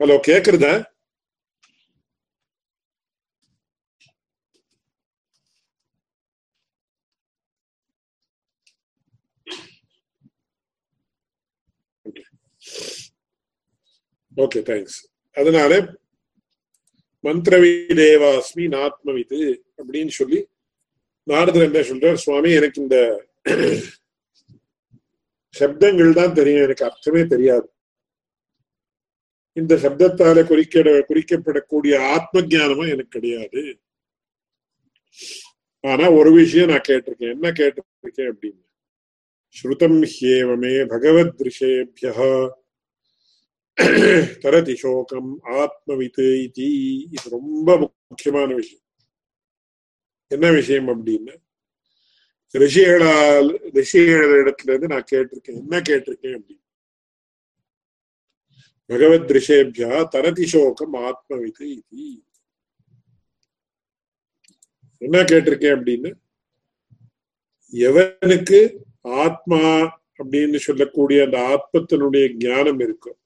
ஹலோ 0.00 0.16
கேக்குறதா? 0.28 0.72
ஓகே 14.36 14.54
தேங்க்ஸ் 14.54 14.98
அதனால 15.32 15.94
மந்திரவிதேவாஸ்மி 17.22 18.66
நாத்மவிது 18.68 19.58
அப்படின்னு 19.76 20.08
சொல்லி 20.08 20.46
நாரதர் 21.22 21.62
என்ன 21.62 21.78
சொல்றார் 21.78 22.14
சுவாமி 22.14 22.50
எனக்கு 22.52 22.82
இந்த 22.82 23.24
சப்தங்கள் 25.58 26.12
தான் 26.12 26.34
தெரியும் 26.34 26.62
எனக்கு 26.62 26.84
அர்த்தமே 26.84 27.24
தெரியாது. 27.24 27.72
இந்த 29.52 29.74
சப்தத்தால 29.74 30.46
குறிக்க 30.46 30.80
குறிக்கப்படக்கூடிய 30.80 31.98
ஆத்ம 31.98 32.40
ஜானமும் 32.40 32.88
எனக்கு 32.88 33.08
கிடையாது. 33.08 33.78
ஆனா 35.80 36.10
ஒரு 36.10 36.32
விஷயம் 36.32 36.68
நான் 36.68 36.82
கேட்டிருக்கேன். 36.88 37.30
என்ன 37.30 37.50
கேட்டிருக்கேன் 37.50 38.32
அப்படின்னு. 38.32 38.62
ஸ்ருதம் 39.56 40.08
ஹேவமே 40.20 40.86
பகவத் 40.86 41.40
ரிஷேபியா 41.40 42.50
தரதி 44.42 44.74
சோகம் 44.74 45.30
ஆத்மவித்து 45.54 46.24
இது 46.42 46.66
இது 47.06 47.30
ரொம்ப 47.30 47.68
முக்கியமான 47.78 48.54
விஷயம். 48.54 48.84
என்ன 50.30 50.50
விஷயம் 50.50 50.88
அப்படின்னு 50.88 51.34
ரிஷிகளால் 52.54 53.48
ரிஷிகள 53.74 54.28
இடத்துல 54.42 54.68
இருந்து 54.68 54.86
நான் 54.86 55.10
கேட்டிருக்கேன். 55.12 55.58
என்ன 55.58 55.80
கேட்டிருக்கேன் 55.88 56.36
அப்படின்னு 56.36 56.62
பகவத் 58.90 59.32
ரிஷேபியா 59.32 60.04
தரதி 60.08 60.46
சோகம் 60.46 60.94
ஆத்மவித்து 61.02 61.64
இது 61.72 62.04
என்ன 65.02 65.18
கேட்டிருக்கேன் 65.22 65.76
அப்படின்னு 65.76 66.10
எவனுக்கு 67.72 68.60
ஆத்மா 69.22 69.62
அப்படின்னு 70.18 70.56
சொல்லக்கூடிய 70.56 71.24
அந்த 71.24 71.38
ஆத்மத்தினுடைய 71.54 72.24
ஞானம் 72.36 72.80
இருக்கும் 72.80 73.18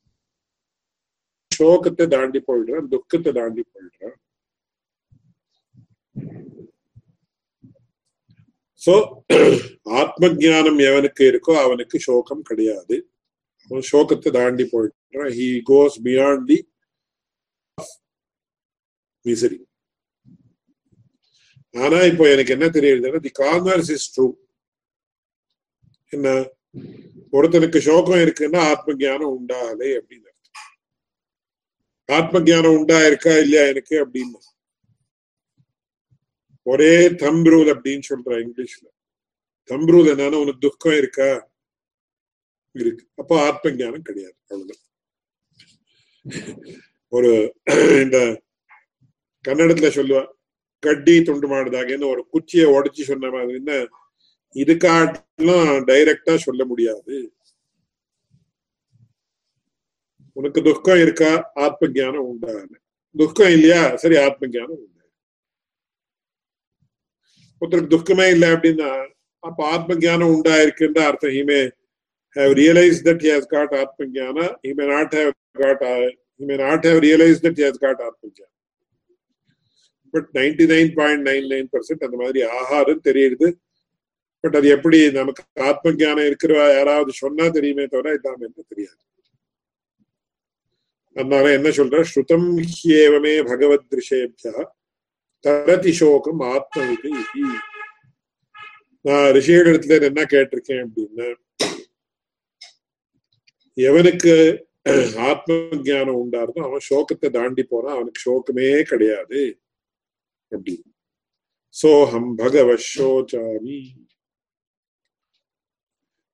சோகத்தை 1.58 2.06
தாண்டி 2.14 2.40
போயிடுறான் 2.48 2.88
துக்கத்தை 2.94 3.32
தாண்டி 3.40 3.62
போயிடுறான் 3.72 4.16
சோ 8.82 8.94
ஆத்ம 10.00 10.28
ஜானம் 10.42 10.80
எவனுக்கு 10.88 11.22
இருக்கோ 11.30 11.52
அவனுக்கு 11.64 11.96
சோகம் 12.08 12.44
கிடையாது. 12.48 12.96
அவன் 13.70 13.86
சோகத்தை 13.92 14.30
தாண்டி 14.36 14.64
போயிடுறான். 14.72 15.32
He 15.38 15.48
goes 15.70 15.96
beyond 16.06 16.44
the 16.50 16.58
misery 19.26 19.58
ஆனா 21.74 21.98
இப்போ 22.10 22.24
எனக்கு 22.34 22.54
என்ன 22.56 22.66
தெரியுதுன்னா 22.76 23.20
தி 23.26 23.32
கான்வர்ஸ் 23.42 23.90
இஸ் 23.96 24.08
ட்ரூ 24.14 24.26
என்ன? 26.16 26.28
ஒருத்தனுக்கு 27.36 27.78
சோகம் 27.88 28.22
இருக்குன்னா 28.24 28.60
ஆத்ம 28.72 28.94
ஜானம் 29.02 29.34
உண்டாகலை 29.38 29.88
அப்படின்னு. 29.98 30.27
ஆத்ம 32.08 32.38
ஜானம் 32.38 32.78
உண்டா 32.78 33.06
இருக்கா 33.06 33.30
இல்லையா 33.30 33.66
எனக்கு 33.66 34.06
அப்படின்னு. 34.06 34.38
ஒரே 36.62 37.08
தம்ப்ரூல் 37.08 37.66
அப்படின்னு 37.66 38.00
சொல்ற 38.08 38.30
இங்கிலீஷ்ல. 38.44 38.86
தம்ப்ரூல் 39.64 40.06
என்னன்னா 40.06 40.40
உனக்கு 40.40 40.58
துக்கம் 40.58 40.96
இருக்கா? 40.96 41.48
இருக்கு. 42.72 43.06
அப்போ 43.14 43.42
ஆத்ம 43.42 43.70
ஜானம் 43.70 44.02
கிடையாது. 44.02 44.36
அவ்வளவுதான். 44.48 44.84
ஒரு 47.08 47.54
இந்த 48.02 48.42
கன்னடத்துல 49.48 49.88
சொல்லுவா 49.94 50.26
கட்டி 50.82 51.22
துண்டு 51.22 51.48
மாடுதாகன்னு 51.48 52.10
ஒரு 52.10 52.26
குச்சியை 52.28 52.66
உடைச்சு 52.66 53.02
சொன்ன 53.02 53.30
மாதிரி 53.30 53.54
என்ன? 53.54 53.88
இதுக்காட்டிலும் 54.54 55.84
டைரக்டா 55.88 56.36
சொல்ல 56.36 56.64
முடியாது. 56.64 57.32
உனக்கு 60.38 60.60
துக்கம் 60.68 61.02
இருக்கா? 61.04 61.32
ஆத்ம 61.64 61.88
ஜானம் 61.98 62.28
உண்டான 62.30 62.68
துக்கம் 63.14 63.52
இல்லையா? 63.56 63.82
சரி 64.02 64.16
ஆத்ம 64.26 64.48
ஜானம் 64.56 64.80
உண்டா. 64.84 65.04
ஒருத்தருக்கு 67.62 67.94
துக்கமே 67.96 68.26
இல்லை 68.34 68.48
அப்படின்னா 68.56 68.90
அப்ப 69.42 69.58
ஆத்ம 69.74 69.94
ஜானம் 70.04 70.32
உண்டாயிருக்குன்ற 70.36 71.00
அர்த்தம். 71.10 71.34
He may 71.38 71.60
have 72.36 72.52
realise 72.62 73.00
that 73.08 73.22
he 73.26 73.30
has 73.36 73.50
got 73.56 73.74
ஆத்ம 73.82 74.06
Jnana, 74.16 74.44
he 74.64 74.72
may 74.78 74.86
not 74.94 75.14
have 75.18 75.32
got 75.62 75.82
uh, 75.90 76.06
may 76.48 76.56
not 76.66 76.86
have 76.88 77.00
realise 77.08 77.40
that 77.44 77.56
that 77.56 77.60
he 77.60 77.66
has 77.68 77.78
got 77.86 77.98
but 80.14 80.28
ninety 80.38 80.64
nine 80.74 80.90
point 80.98 81.24
nine 81.28 81.48
nine 81.52 81.68
percent 81.72 82.04
அந்த 82.06 82.16
மாதிரி 82.16 82.40
ஆகாரம் 82.58 83.02
தெரியுது. 83.08 83.48
But 84.44 84.56
அது 84.56 84.68
எப்படி 84.76 84.98
நமக்கு 85.10 85.42
ஆத்ம 85.70 85.92
ஜானம் 86.02 86.26
இருக்கிற 86.26 86.52
யாராவது 86.78 87.12
சொன்னா 87.22 87.46
தெரியுமே 87.48 87.86
தவிர 87.86 88.14
இல்லாம 88.18 88.44
என்ன 88.48 88.60
தெரியாது. 88.68 89.00
அதனால 91.18 91.46
என்ன 91.52 91.68
சொல்ற 91.76 92.00
ஸ்ருதம் 92.08 92.48
ஹியேவமே 92.68 93.32
பகவத் 93.46 93.94
ரிஷேபியா 93.94 94.54
தரதி 95.44 95.92
சோகம் 95.92 96.42
ஆத்மவிதி 96.48 97.12
நான் 99.04 99.28
ரிஷிகளிடத்துல 99.32 99.98
என்ன 100.02 100.22
கேட்டிருக்கேன் 100.30 100.82
அப்படின்னா 100.84 101.28
எவனுக்கு 103.76 104.34
ஆத்ம 105.26 105.56
ஜானம் 105.88 106.20
உண்டாருதோ 106.20 106.60
அவன் 106.62 106.86
சோகத்தை 106.88 107.28
தாண்டி 107.30 107.62
போறான் 107.64 107.96
அவனுக்கு 107.96 108.20
சோகமே 108.20 108.68
கிடையாது 108.82 109.42
அப்படி 110.52 110.74
சோஹம் 111.74 112.30
பகவஷோச்சாமி 112.38 113.78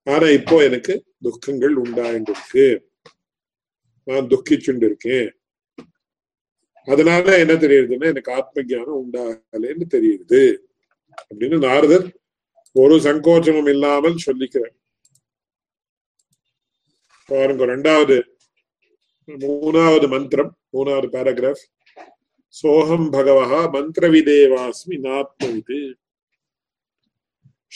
ஆனா 0.07 0.27
இப்போ 0.31 0.57
எனக்கு 0.65 0.95
துக்கங்கள் 1.23 1.77
உண்டாயிருக்கு 1.85 2.65
நான் 4.05 4.29
துக்கிச்சுண்டு 4.29 4.85
இருக்கேன். 4.85 5.37
அதனால 6.85 7.39
என்ன 7.39 7.53
தெரியுதுன்னா 7.53 8.05
எனக்கு 8.05 8.33
ஆத்ம 8.33 8.63
ஜானம் 8.63 9.01
உண்டாகலைன்னு 9.03 9.85
தெரியுது. 9.89 10.57
அப்படின்னு 11.35 11.59
நாரதர் 11.59 12.17
ஒரு 12.73 12.97
சங்கோச்சமும் 12.97 13.69
இல்லாமல் 13.69 14.17
சொல்லிக்கிறேன் 14.27 14.77
பாருங்க 17.27 17.67
ரெண்டாவது 17.67 18.23
மூணாவது 19.27 20.09
மந்திரம் 20.09 20.59
மூணாவது 20.73 21.09
பேராகிராஃப் 21.13 21.65
சோகம் 22.49 23.13
பகவஹா 23.13 23.61
மந்திரவிதேவாஸ்மி 23.75 24.97
நாத்மவிது. 25.03 25.95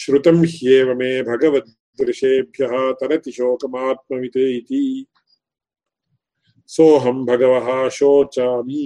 ஸ்ருதம் 0.00 0.48
ஹியேவமே 0.52 1.24
பகவத் 1.24 1.70
திருஷேபியா 1.96 2.92
தரதி 2.92 3.34
சோகமாத்மவிது 3.38 4.44
இதி 4.58 4.82
சோகம் 6.74 7.26
பகவஹா 7.26 7.78
சோச்சாமி. 7.98 8.82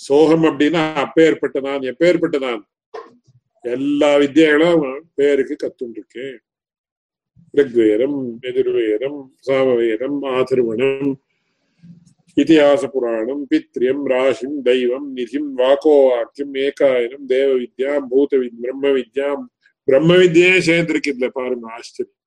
சோகம் 0.00 0.44
அப்படின்னா 0.44 0.82
அப்பேற்பட்ட 0.94 1.60
நான் 1.60 1.86
எப்பேற்பட்ட 1.90 2.38
நான். 2.38 2.64
எல்லா 3.62 4.10
வித்தியைகளும் 4.16 5.00
பேருக்கு 5.14 5.54
கத்துண்டிருக்கேன். 5.62 6.36
ரிக்வேதம் 7.58 8.18
எதிர்வேதம் 8.40 9.20
சாமவேதம் 9.46 10.18
ஆதிர்வணம் 10.36 11.10
இத்தியாச 12.36 12.82
புராணம் 12.86 13.42
பித்ரியம் 13.50 14.04
ராசிம் 14.12 14.56
தெய்வம் 14.62 15.16
நிதிம் 15.16 15.50
வாக்கோ 15.56 15.94
வாக்கியம் 16.08 16.54
ஏகாயனம் 16.54 17.26
தேவ 17.26 17.50
வித்யா 17.54 17.92
பூத 18.08 18.30
பிரம்ம 18.60 18.84
வித்யா 18.98 19.28
பிரம்ம 19.88 20.10
வித்யே 20.14 20.50
சேர்ந்திருக்கு 20.68 21.12
இதுல 21.12 21.28
பாருங்க 21.28 21.66
ஆச்சரியம். 21.72 22.23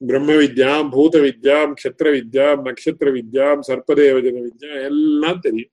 பிரம்ம 0.00 0.32
வித்யாம் 0.36 0.88
பூத 0.94 1.20
வித்யாம் 1.20 1.72
க்ஷத்திர 1.74 2.08
வித்யாம் 2.10 2.62
நட்சத்திர 2.62 3.08
வித்யாம் 3.12 3.60
சர்ப்பதேவஜன 3.62 4.42
வித்யா 4.44 4.72
எல்லாம் 4.82 5.40
தெரியும் 5.40 5.72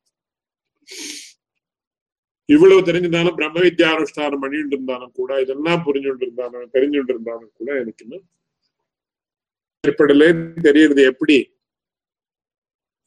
இவ்வளவு 2.49 2.85
தெரிஞ்சிருந்தாலும் 2.87 3.37
பிரம்ம 3.37 3.61
வித்யானுஷ்டானம் 3.61 4.43
பண்ணிட்டு 4.43 4.75
இருந்தாலும் 4.75 5.13
கூட 5.13 5.39
இதெல்லாம் 5.41 5.83
புரிஞ்சுட்டு 5.83 6.25
இருந்தாலும் 6.25 6.73
தெரிஞ்சுட்டு 6.73 7.13
இருந்தாலும் 7.13 7.51
கூட 7.51 7.69
எனக்கு 7.81 8.03
இன்னும் 8.05 8.25
ஏற்படலே 9.83 10.29
தெரியறது 10.65 11.03
எப்படி 11.11 11.37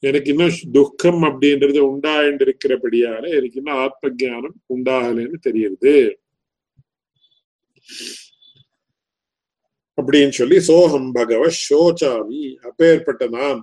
எனக்கு 0.03 0.29
இன்னும் 0.31 0.57
துக்கம் 0.73 1.21
அப்படின்றது 1.23 1.79
உண்டாயின்னு 1.89 2.45
இருக்கிறபடியால 2.45 3.23
எனக்கு 3.37 3.59
இன்னும் 3.59 3.81
ஆத்ம 3.83 4.11
ஜானம் 4.19 4.57
உண்டாகலன்னு 4.69 5.39
தெரியுது 5.47 5.93
அப்படின்னு 9.97 10.29
சொல்லி 10.29 10.57
சோஹம் 10.67 11.09
பகவ 11.11 11.43
சோச்சாமி 11.67 12.41
அப்பேற்பட்ட 12.67 13.27
நான் 13.27 13.61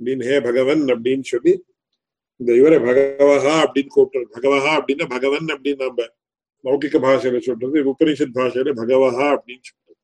அப்படின்னு 0.00 0.24
ஹே 0.24 0.36
பகவன் 0.40 0.82
அப்படின்னு 0.94 1.22
சொல்லி 1.22 1.52
இந்த 2.40 2.50
இவரை 2.54 2.78
பகவஹா 2.78 3.54
அப்படின்னு 3.66 3.86
கூப்பிட்டு 3.86 4.34
பகவஹா 4.36 4.72
அப்படின்னா 4.78 5.06
பகவன் 5.14 5.46
அப்படின்னு 5.54 5.84
நம்ம 5.84 6.08
லௌகிக 6.64 6.96
பாஷையில 7.04 7.38
சொல்றது 7.38 7.84
உபனிஷத் 7.92 8.36
பாஷையில 8.38 8.72
பகவஹா 8.80 9.26
அப்படின்னு 9.36 9.64
சொல்றது. 9.68 9.94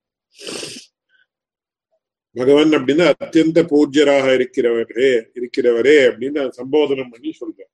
பகவன் 2.36 2.70
அப்படின்னா 2.70 3.06
அத்தியந்த 3.14 3.60
பூஜ்யராக 3.72 4.26
இருக்கிறவரே 4.38 5.10
இருக்கிறவரே 5.38 5.96
அப்படின்னு 6.10 6.42
சம்போதனம் 6.60 7.10
பண்ணி 7.10 7.32
சொல்றேன். 7.32 7.70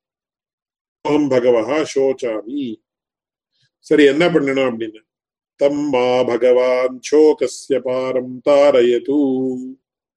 அகம் 1.05 1.29
பகவஹா 1.31 1.79
சோச்சாமி 1.95 2.63
சரி 3.87 4.05
என்ன 4.05 4.25
பண்ணணும் 4.29 4.69
அப்படின்னு? 4.71 5.01
தம் 5.61 5.85
மா 5.93 6.09
பகவான் 6.31 6.97
சோகஸ்ய 7.09 7.79
பாரம் 7.87 8.35
தாரயது 8.47 9.19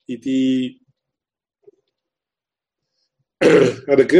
இதி 0.10 0.42
அதுக்கு 3.92 4.20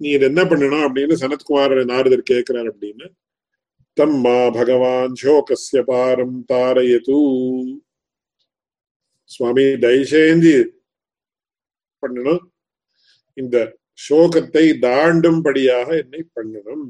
நீ 0.00 0.08
என்ன 0.28 0.40
பண்ணணும் 0.50 0.84
அப்படின்னு 0.86 1.14
சனத்குமார் 1.20 1.74
நாரதர் 1.92 2.30
கேட்கிறார் 2.30 2.68
அப்படின்னு. 2.72 3.06
தம்மா 3.96 4.38
பகவான் 4.58 5.14
சோகசிய 5.22 5.80
பாரம் 5.90 6.38
தாரயது 6.52 7.18
சுவாமி 9.30 9.66
தயசேந்தி 9.84 10.54
பண்ணணும். 12.02 12.42
இந்த 13.36 13.56
சோகத்தை 14.08 14.64
தாண்டும்படியாக 14.86 15.88
என்னை 16.02 16.22
பண்ணணும். 16.36 16.86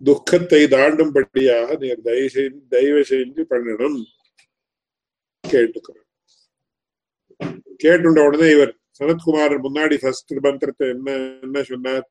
துக்கத்தை 0.00 0.62
தாண்டும்படியாக 0.74 1.76
நீர் 1.82 2.06
தயசெய்து 2.08 2.60
தயவு 2.74 3.02
செஞ்சு 3.10 3.42
பண்ணணும் 3.52 3.98
கேட்டுக்கிறோம் 5.44 6.06
கேட்டுண்ட 7.82 8.20
உடனே 8.28 8.48
இவர் 8.56 8.72
சனத்குமார் 9.00 9.54
முன்னாடி 9.66 9.96
ஃபர்ஸ்ட் 10.02 10.32
மந்திரத்தை 10.46 10.86
என்ன 10.94 11.08
என்ன 11.46 11.58
சொன்னார்? 11.70 12.04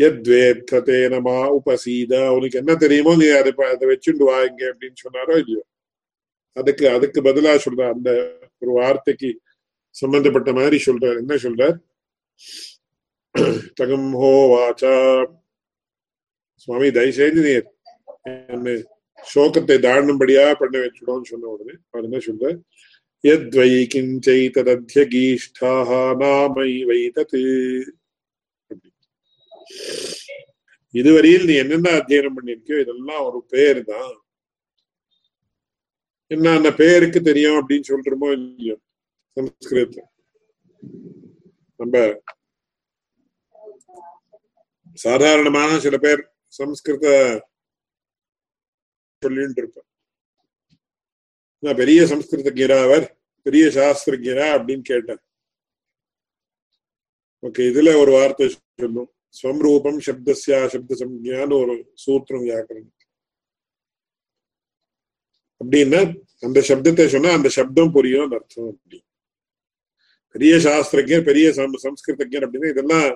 எத்வேத்தே 0.00 0.98
நமா 1.14 1.36
உபசீத. 1.58 2.12
உனக்கு 2.36 2.60
என்ன 2.62 2.72
தெரியுமோ 2.84 3.12
நீ 3.22 3.26
அதை 3.40 3.52
அதை 3.72 3.86
வச்சுண்டு 3.92 4.24
வா 4.30 4.36
இங்க 4.48 4.62
அப்படின்னு 4.72 4.98
சொன்னாரோ 5.04 5.34
இல்லையோ? 5.42 5.62
அதுக்கு 6.56 6.84
அதுக்கு 6.96 7.20
பதிலா 7.28 7.52
சொல்ற 7.66 7.82
அந்த 7.94 8.10
ஒரு 8.62 8.72
வார்த்தைக்கு 8.80 9.30
சம்பந்தப்பட்ட 9.96 10.50
மாதிரி 10.60 10.78
சொல்றார் 10.88 11.20
என்ன 11.24 11.34
சொல்றார் 11.46 11.76
தகம் 13.80 14.08
ஹோ 14.20 14.30
வாச்சா 14.52 14.92
சுவாமி 16.62 16.88
தயவுசெய்து 16.96 17.42
நீர் 17.46 17.68
என்ன 18.52 18.74
சோகத்தை 19.26 19.76
தாண்டும்படியா 19.84 20.44
பண்ண 20.60 20.74
வச்சுடோன்னு 20.82 21.30
சொன்ன 21.30 21.50
உடனே 21.52 21.74
அவர் 21.86 22.06
என்ன 22.08 22.18
சொல்ற. 22.26 22.46
எத்வை 23.24 23.64
கிஞ்சை 23.92 24.40
ததத்யகீஷ்டாக 24.54 25.90
நாமை 26.20 26.70
வைத்தது 26.88 27.42
இதுவரையில் 30.94 31.46
நீ 31.48 31.54
என்னென்ன 31.62 31.92
அத்தியனம் 31.98 32.36
பண்ணிருக்கியோ 32.36 32.78
இதெல்லாம் 32.82 33.22
ஒரு 33.28 33.38
பேர் 33.52 33.80
தான் 33.90 34.10
என்ன 36.30 36.52
அந்த 36.58 36.70
பேருக்கு 36.80 37.20
தெரியும் 37.22 37.58
அப்படின்னு 37.60 37.88
சொல்றோமோ 37.90 38.28
இல்லையோ? 38.38 38.76
சம்ஸ்கிருதம் 39.36 40.10
நம்ம 41.80 41.96
சாதாரணமான 44.98 45.78
சில 45.84 45.96
பேர் 46.04 46.22
சம்ஸ்கிருத 46.52 47.08
சொல்லின்னு 49.22 49.60
இருப்பேன் 49.62 49.88
நான் 51.62 51.80
பெரிய 51.82 52.00
சம்ஸ்கிருதஜரா 52.12 52.78
அவர் 52.86 53.04
பெரிய 53.46 53.64
சாஸ்திரஜரா 53.76 54.46
அப்படின்னு 54.56 54.84
கேட்டேன். 54.92 55.20
ஓகே 57.42 57.62
இதுல 57.70 57.90
ஒரு 58.02 58.10
வார்த்தை 58.18 58.46
சொல்லும். 58.54 59.10
ஸ்வம்ரூபம் 59.36 60.00
சப்தஸ்யா 60.06 60.58
சப்த 60.72 60.96
சம்ஜான்னு 61.02 61.54
ஒரு 61.62 61.74
சூத்திரம் 62.04 62.44
வியாக்கரணம் 62.46 62.90
அப்படின்னா 65.60 66.00
அந்த 66.46 66.58
சப்தத்தை 66.68 67.04
சொன்னா 67.14 67.30
அந்த 67.38 67.48
சப்தம் 67.56 67.94
புரியும் 67.96 68.34
அர்த்தம் 68.36 68.70
அப்படி 68.72 68.98
பெரிய 70.34 70.54
சாஸ்திரஜர் 70.66 71.28
பெரிய 71.30 71.46
சம்ஸ்கிருதஜர் 71.84 72.44
அப்படின்னா 72.46 72.72
இதெல்லாம் 72.74 73.06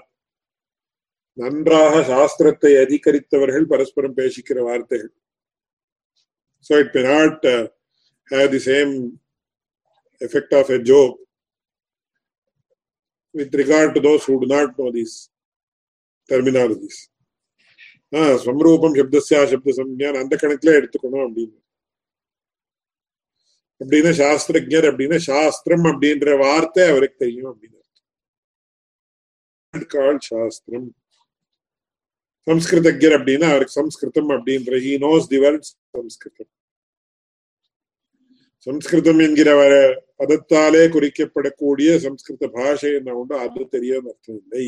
நன்றாக 1.38 1.94
சாஸ்திரத்தை 2.10 2.72
அதிகரித்தவர்கள் 2.84 3.66
பரஸ்பரம் 3.72 4.16
பேசிக்கிற 4.20 4.58
வார்த்தைகள். 4.68 5.12
So 6.66 6.72
it 6.82 6.94
may 6.96 7.02
not 7.12 7.44
have 8.30 8.48
the 8.54 8.60
same 8.70 8.92
effect 10.20 10.54
of 10.60 10.70
a 10.76 10.78
joke 10.92 11.16
with 13.34 13.56
regard 13.62 13.94
to 13.96 14.02
those 14.08 14.24
who 14.30 14.36
do 14.44 14.48
not 14.56 14.72
know 14.82 14.88
these 14.98 15.16
terminologies 16.30 17.00
ah 18.12 18.36
ஸ்வம்ரூபம் 18.42 18.96
சப்தஸ்யா 19.00 19.40
சப்த 19.52 19.76
சம்ஞான் 19.78 20.20
அந்த 20.22 20.34
கணக்குல 20.42 20.76
எடுத்துக்கணும் 20.80 21.24
அப்படின்னு. 21.26 21.56
அப்படின்னா 23.80 24.12
சாஸ்திரஜர் 24.20 24.86
அப்படின்னா 24.90 25.18
சாஸ்திரம் 25.30 25.86
அப்படின்ற 25.90 26.28
வார்த்தை 26.44 26.84
அவருக்கு 26.92 27.18
தெரியும் 27.24 27.50
அப்படின்னு 27.50 27.74
கால் 29.94 30.20
சாஸ்திரம். 30.28 30.86
சம்ஸ்கிருதஜர் 32.46 33.14
அப்படின்னா 33.18 33.46
அவருக்கு 33.52 33.78
சம்ஸ்கிருதம் 33.80 34.28
அப்படின்ற 34.28 34.72
he 34.86 34.92
knows 35.04 35.28
the 35.32 35.38
word 35.44 35.66
Samskritam. 35.94 36.52
Samskritam 38.66 39.18
என்கிற 39.18 39.50
பதத்தாலே 40.18 40.82
குறிக்கப்படக்கூடிய 40.94 41.96
சம்ஸ்கிருத 41.96 42.48
பாஷை 42.48 42.90
என்ன 42.94 43.14
உண்டோ 43.14 43.36
அது 43.44 43.68
தெரியும் 43.68 44.06
அர்த்தம் 44.06 44.38
இல்லை 44.42 44.66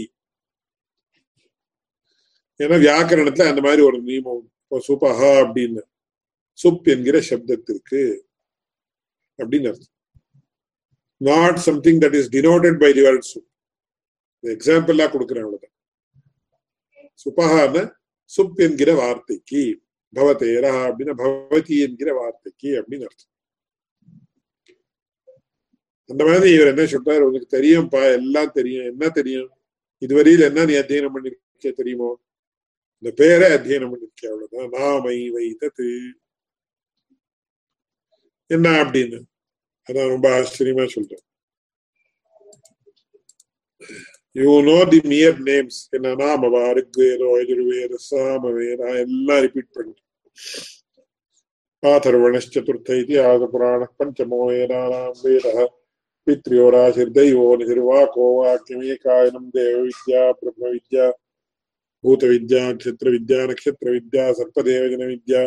ஏன்னா 2.60 2.76
வியாக்கரணத்துல 2.84 3.48
அந்த 3.50 3.60
மாதிரி 3.60 3.82
ஒரு 3.82 3.98
நியமம் 4.02 4.44
சுபஹா 4.88 5.30
அப்படின்னு 5.44 5.82
சுப் 6.58 6.88
என்கிற 6.94 7.16
சப்தத்திற்கு 7.30 8.00
அப்படின்னு 9.38 9.68
அர்த்தம். 9.70 9.94
Not 11.20 11.58
something 11.68 12.00
that 12.04 12.18
is 12.20 12.30
denoted 12.32 12.78
by 12.80 12.90
the 12.92 13.00
word 13.00 13.28
சுப். 13.32 13.48
எக்ஸாம்பிளா 14.42 15.06
கொடுக்குறேன் 15.12 15.46
அவ்வளவுதான். 15.46 15.76
சுபஹான 17.24 17.92
சுப் 18.24 18.60
என்கிற 18.60 18.94
வார்த்தைக்கு 18.94 19.82
பவதேரா 20.14 20.90
அப்படின்னா 20.90 21.12
பவதி 21.18 21.80
என்கிற 21.80 22.14
வார்த்தைக்கு 22.14 22.68
அப்படின்னு 22.68 23.02
அர்த்தம். 23.02 23.32
அந்த 26.06 26.24
மாதிரி 26.24 26.54
இவர் 26.54 26.66
என்ன 26.66 26.82
சொல்றாரு? 26.82 27.20
உனக்கு 27.20 27.58
தெரியும்பா? 27.58 28.12
எல்லாம் 28.12 28.52
தெரியும். 28.52 28.84
என்ன 28.84 29.08
தெரியும்? 29.08 29.50
இதுவரையில் 29.98 30.42
என்ன 30.42 30.64
நீ 30.64 30.72
அத்தியனம் 30.72 31.10
பண்ணிருக்க 31.14 31.72
தெரியுமோ? 31.72 32.20
இந்த 32.98 33.14
பேரை 33.16 33.50
அத்தியனம் 33.50 33.92
பண்ணிருக்க 33.92 34.26
அவ்வளவுதான். 34.28 34.70
நாமை 34.70 35.28
வைத்தது. 35.28 36.00
என்ன 38.46 38.70
அப்படின்னு. 38.70 39.22
அதான் 39.88 40.08
ரொம்ப 40.08 40.40
ஆச்சரியமா 40.40 40.88
சொல்றேன். 40.88 41.22
you 44.37 44.53
know 44.67 44.77
the 44.91 44.99
mere 45.07 45.37
names 45.47 45.81
என்ன 45.95 46.13
நாமவா 46.21 46.63
ரிக்வேதோ 46.77 47.29
எஜுர்வேத 47.41 47.99
சாமவேதா 48.07 48.89
எல்லாம் 49.03 49.41
ரிப்பீட் 49.41 49.75
பண்ணிட்டு 49.75 50.01
ஆதர்வணச்சதுர்த்த 51.83 52.99
இதிகாச 52.99 53.47
புராண 53.53 53.87
பஞ்சமோ 53.99 54.41
வேதானாம் 54.49 55.17
வேதः 55.23 55.57
पित्र्योराशिर्दैवो 56.27 57.45
निशिर्वाको 57.55 58.25
वाक्यमेकायनं 58.35 59.47
देवविद्या 59.49 60.21
ब्रह्मविद्या 60.33 61.07
भूतविद्या 62.03 62.61
नक्षत्रविद्या 62.69 63.39
नक्षत्रविद्या 63.45 64.31
सर्पदेवजनविद्या 64.33 65.43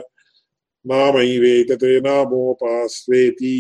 नामैवेतते 0.85 1.92
नामोपास्वेति 2.00 3.54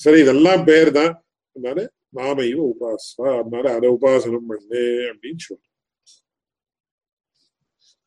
சரி 0.00 0.18
இதெல்லாம் 0.22 0.62
பேர் 0.64 0.90
தான் 0.96 1.12
அதனால 1.59 1.79
நாமையும் 2.17 2.67
உபாசா 2.71 3.25
அதனால 3.39 3.65
அதை 3.77 3.87
உபாசனம் 3.97 4.49
பண்ணு 4.51 4.83
அப்படின்னு 5.11 5.41
சொல்ற 5.47 5.65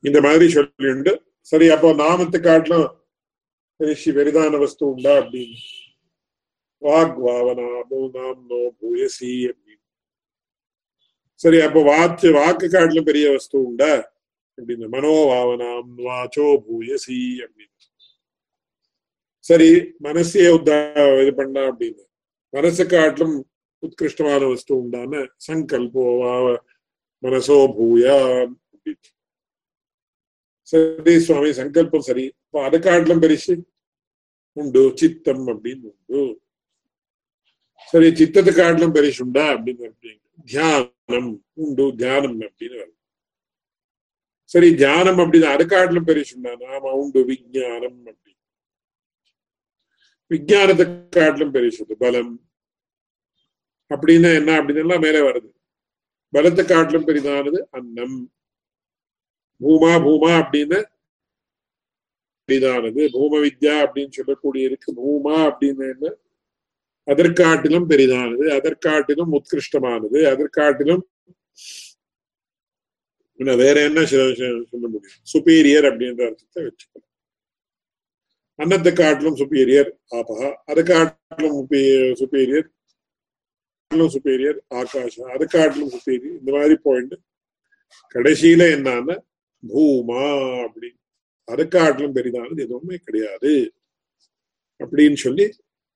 இந்த 0.05 0.19
மாதிரி 0.27 0.47
சொல்லிண்டு 0.55 1.13
சரி 1.51 1.67
அப்போ 1.75 1.89
நாமத்தை 2.03 2.39
காட்டிலும் 2.41 2.89
ரிஷி 3.81 4.11
வெரிதான 4.17 4.59
வஸ்து 4.63 4.83
உண்டா 4.93 5.13
அப்படின்னு. 5.21 5.59
வாக்வாவனா 6.83 7.67
நாம் 8.17 8.41
நோ 8.51 8.61
பூயசி 8.81 9.33
அப்படின்னு. 9.51 9.83
சரி 11.41 11.59
அப்போ 11.67 11.81
வாச்சு 11.91 12.29
வாக்கு 12.39 12.67
காட்டிலும் 12.75 13.09
பெரிய 13.11 13.27
வஸ்து 13.35 13.57
உண்டா 13.69 13.93
அப்படின்னு. 14.59 14.87
மனோவாவனாம் 14.95 15.93
வாச்சோ 16.09 16.47
பூயசி 16.67 17.21
அப்படின்னு. 17.45 17.69
சரி 19.45 19.71
மனசையே 20.07 20.49
உத்தா 20.59 20.77
இது 21.23 21.33
பண்ணா 21.41 21.63
அப்படின்னு. 21.71 22.03
மனசு 22.53 22.85
காட்டிலும் 22.87 23.37
உத்கிருஷ்டமான 23.83 24.43
வஸ்து 24.49 24.73
உண்டான 24.75 25.23
சங்கல்போ 25.47 26.05
வாவ 26.21 26.47
மனசோ 27.23 27.57
பூயா 27.75 28.17
சரி 30.73 31.15
சுவாமி 31.19 31.51
சங்கல்பம் 31.59 32.07
சரி 32.07 32.25
இப்போ 32.37 32.59
அதை 32.65 32.79
காட்டிலும் 32.81 33.23
பெருசு 33.25 33.55
உண்டு 34.57 34.83
சித்தம் 35.01 35.45
அப்படின்னு 35.49 35.91
உண்டு 35.91 36.23
சரி 37.93 38.09
சித்தத்தை 38.15 38.53
காட்டிலும் 38.53 38.95
பெருசுண்டா 38.97 39.45
அப்படின்னு 39.53 39.85
அப்படின்னு 39.89 40.21
தியானம் 40.49 41.31
உண்டு 41.63 41.85
தியானம் 41.99 42.39
அப்படின்னு 42.41 42.77
வருது 42.77 42.99
சரி 44.51 44.69
தியானம் 44.75 45.21
அப்படின்னு 45.23 45.49
அது 45.51 45.65
காட்டிலும் 45.67 46.09
பெருசுண்டா 46.09 46.53
நாம 46.63 46.93
உண்டு 47.01 47.21
விஜயானம் 47.29 47.99
அப்படின்னு 48.05 48.22
விஜயானத்தை 50.33 51.09
காட்டிலும் 51.09 51.55
பெரிசுது 51.55 51.93
பலம். 51.93 52.33
அப்படின்னா 53.95 54.35
என்ன? 54.35 54.61
அப்படின்னு 54.61 54.77
எல்லாம் 54.77 55.01
மேலே 55.01 55.19
வருது. 55.19 55.51
பலத்தை 56.33 56.65
காட்டிலும் 56.65 57.07
பெரிதானது? 57.07 57.59
அன்னம். 57.71 58.33
பூமா 59.61 59.93
பூமா 60.05 60.31
அப்படின்னு 60.43 60.79
பெரிதானது. 62.49 63.09
பூம 63.13 63.39
வித்யா 63.47 63.77
அப்படின்னு 63.87 64.11
சொல்லக்கூடிய 64.11 64.67
இருக்கு 64.67 64.91
பூமா 64.95 65.37
அப்படின்னு 65.37 65.91
என்ன? 65.93 66.15
அதற்காட்டிலும் 67.07 67.89
பெரிதானது. 67.91 68.45
அதற்காட்டிலும் 68.59 69.33
உத்கிருஷ்டமானது. 69.33 70.19
அதற்காட்டிலும் 70.35 71.05
வேற 73.37 73.83
என்ன 73.83 74.05
சொல்ல 74.05 74.55
முடியும்? 74.71 75.03
சுப்பீரியர் 75.33 75.87
அப்படின்ற 75.87 76.27
அர்த்தத்தை 76.27 76.63
வச்சுக்கலாம் 76.65 77.11
அன்னத்தை 78.59 78.93
காட்டிலும் 78.93 79.39
சுப்பீரியர் 79.41 79.91
ஆபகா. 80.19 80.49
அதை 80.71 80.83
காட்டிலும் 80.85 81.59
சுப்பீரியர் 82.21 82.69
சுப்பீரியர் 84.15 84.59
ஆகாஷா. 84.81 85.25
அதை 85.35 85.47
காட்டிலும் 85.47 85.93
சுப்பீரியர் 85.95 86.39
இந்த 86.41 86.51
மாதிரி 86.57 86.77
போயிண்ட் 86.87 87.15
கடைசியில 88.15 88.63
என்னன்னா 88.77 89.17
பூமா 89.63 90.23
அப்படின்னு 90.65 90.99
அதை 91.49 91.65
காட்டிலும் 91.69 92.15
பெரிதானது 92.17 92.61
எதுவுமே 92.67 92.97
கிடையாது. 93.07 93.53
அப்படின்னு 94.81 95.19
சொல்லி 95.25 95.45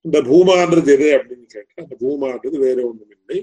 இந்த 0.04 0.18
பூமான்றது 0.28 0.90
எது 0.96 1.08
அப்படின்னு 1.18 1.46
கேட்டா 1.54 1.82
அந்த 1.84 1.94
பூமான்றது 2.02 2.56
வேற 2.66 2.78
ஒண்ணும் 2.88 3.14
இல்லை. 3.16 3.38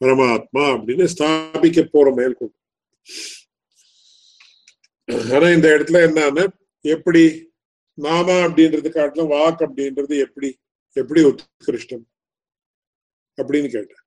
பரமாத்மா 0.00 0.64
அப்படின்னு 0.74 1.06
ஸ்தாபிக்க 1.14 1.80
போற 1.92 2.06
மேற்கொண்டு 2.18 2.56
ஆனா 5.34 5.46
இந்த 5.56 5.68
இடத்துல 5.76 6.00
என்னன்னா 6.08 6.44
எப்படி 6.84 7.22
நாம 8.06 8.26
அப்படின்றது 8.46 8.88
காட்டிலும் 8.92 9.32
வாக் 9.34 9.62
அப்படின்றது 9.66 10.14
எப்படி 10.26 10.48
எப்படி 11.00 11.20
உத்கிருஷ்டம் 11.30 12.04
அப்படின்னு 13.38 13.68
கேட்டேன். 13.74 14.02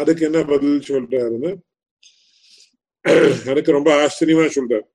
அதுக்கு 0.00 0.22
என்ன 0.28 0.38
பதில் 0.52 0.78
சொல்றாருன்னு 0.90 1.50
எனக்கு 3.50 3.76
ரொம்ப 3.76 3.90
ஆச்சரியமா 4.02 4.46
சொல்றாரு. 4.56 4.86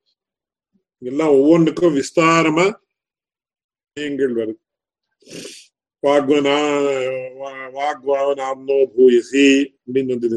எல்லாம் 1.12 1.36
ஒவ்வொன்றுக்கும் 1.40 1.96
விஸ்தாரமா 2.00 2.66
விஷயங்கள் 3.98 4.36
வருது 4.40 4.62
வாக்வனா 6.04 6.58
வாக்வாவனாம்னோ 7.78 8.78
பூயசி 8.96 9.48
அப்படின்னு 9.86 10.14
வந்து 10.16 10.30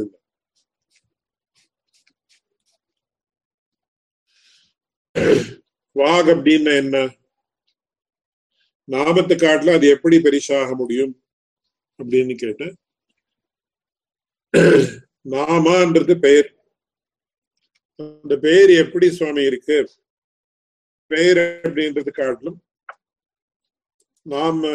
வாக் 5.96 6.28
அப்படின்னா 6.34 6.72
என்ன? 6.82 6.96
நாமத்தை 8.94 9.36
காட்டுல 9.36 9.74
அது 9.74 9.86
எப்படி 9.88 10.16
பெரிசாக 10.16 10.76
முடியும் 10.76 11.14
அப்படின்னு 11.98 12.34
கேட்டேன். 12.36 12.74
நாமான்றது 15.24 16.14
பெயர். 16.18 16.48
அந்த 17.94 18.34
பெயர் 18.36 18.70
எப்படி 18.84 19.06
சுவாமி 19.10 19.42
இருக்கு? 19.44 19.78
பெயர் 21.06 21.40
அப்படின்றது 21.68 22.10
காட்டிலும் 22.10 22.58
நாம 24.22 24.68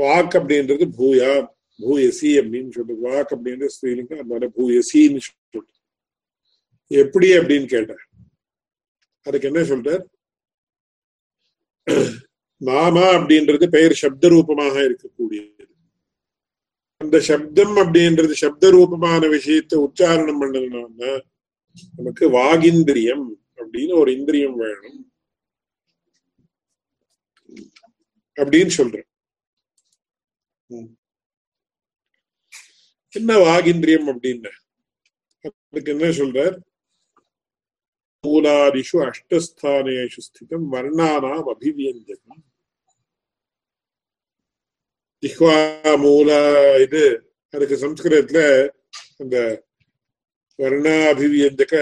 வாக் 0.00 0.34
அப்படின்றது 0.40 0.84
பூயா 0.98 1.30
பூயசி 1.78 2.30
அப்படின்னு 2.40 2.72
சொல்றது. 2.72 3.02
வாக் 3.08 3.32
அப்படின்றது 3.34 3.74
ஸ்ரீலிங்கம் 3.76 4.22
அதனால 4.22 4.48
பூயசின்னு 4.56 5.22
சொல்றது 5.28 5.72
எப்படி 7.02 7.28
அப்படின்னு 7.38 7.66
கேட்டேன். 7.66 8.04
அதுக்கு 9.22 9.48
என்ன 9.52 9.62
சொல்றார்? 9.70 10.04
மாமா 12.60 13.04
அப்படின்றது 13.16 13.66
பெயர் 13.76 13.94
சப்த 14.02 14.28
ரூபமாக 14.34 14.74
இருக்கக்கூடியது. 14.88 15.64
அந்த 17.00 17.16
சப்தம் 17.30 17.74
அப்படின்றது 17.82 18.34
சப்த 18.44 18.70
ரூபமான 18.76 19.22
விஷயத்தை 19.36 19.76
உச்சாரணம் 19.86 20.40
பண்ணதுனால 20.42 21.00
நமக்கு 21.98 22.24
வாகிந்திரியம் 22.38 23.26
அப்படின்னு 23.60 23.94
ஒரு 24.02 24.10
இந்திரியம் 24.18 24.56
வேணும் 24.64 25.00
அப்படின்னு 28.36 28.72
சொல்றேன் 28.80 29.08
என்ன 33.12 33.32
வாகிந்திரியம் 33.46 34.08
அப்படின்னு 34.12 34.50
அதுக்கு 35.72 35.92
என்ன 35.94 36.08
சொல்றார்? 36.20 36.56
மூலாதிஷு 38.23 38.97
அஷ்டஸ்தானேஷு 39.05 40.21
ஸ்திதம் 40.21 40.65
வர்ணானாம் 40.69 41.47
அபிவியஞ்சகம் 41.49 42.41
ஜிஹ்வா 45.23 45.55
மூல 45.97 46.29
இது 46.81 47.03
அதுக்கு 47.53 47.75
சம்ஸ்கிருதத்துல 47.77 48.39
அந்த 49.19 49.37
வர்ணாபிவியஞ்சக 50.59 51.75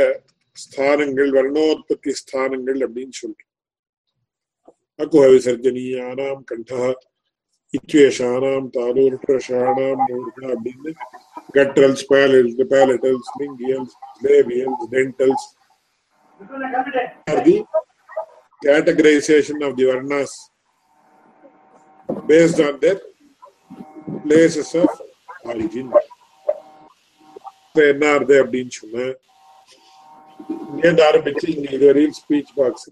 ஸ்தானங்கள் 0.57 1.29
வர்ணோத்பத்தி 1.31 2.11
ஸ்தானங்கள் 2.13 2.79
அப்படின்னு 2.79 3.15
சொல்றோம் 3.15 3.45
அகுஹ 4.99 5.27
விசர்ஜனீயானாம் 5.27 6.41
கண்டா 6.43 6.83
இத்வேஷானாம் 7.73 8.67
தாலூர்ஷானாம் 8.69 10.01
மூர்கா 10.07 10.47
அப்படின்னு 10.55 10.91
கட்ரல்ஸ் 11.55 12.05
பேலல்ஸ் 12.11 12.59
பேலட்டல்ஸ் 12.73 13.31
லிங்கியல்ஸ் 13.41 13.95
லேபியல்ஸ் 14.23 14.85
டென்டல்ஸ் 14.91 15.47
are 15.49 15.62
the 16.38 17.64
categorization 18.62 19.62
of 19.62 19.76
the 19.76 19.84
varnas 19.84 20.30
based 22.26 22.60
on 22.60 22.80
their 22.80 23.00
places 24.24 24.74
of 24.74 24.88
origin. 25.44 25.88
என்ன 27.90 28.02
ஆறுது 28.14 28.34
அப்படின்னு 28.42 28.72
சொன்ன 28.80 29.04
இங்கேருந்து 30.66 31.02
ஆரம்பிச்சு? 31.06 31.46
இங்க 31.54 31.66
இதுவரையில் 31.76 32.12
ஸ்பீச் 32.18 32.52
பாக்ஸ் 32.58 32.86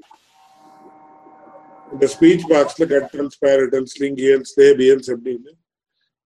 இந்த 1.93 2.07
ஸ்பீச் 2.15 2.47
பாக்ஸ்ல 2.53 2.87
கட்ரல்ஸ் 2.93 3.39
பேரட்டல்ஸ் 3.45 3.95
லிங்கியல்ஸ் 4.05 4.53
லேபியல்ஸ் 4.61 5.11
அப்படின்னு 5.15 5.53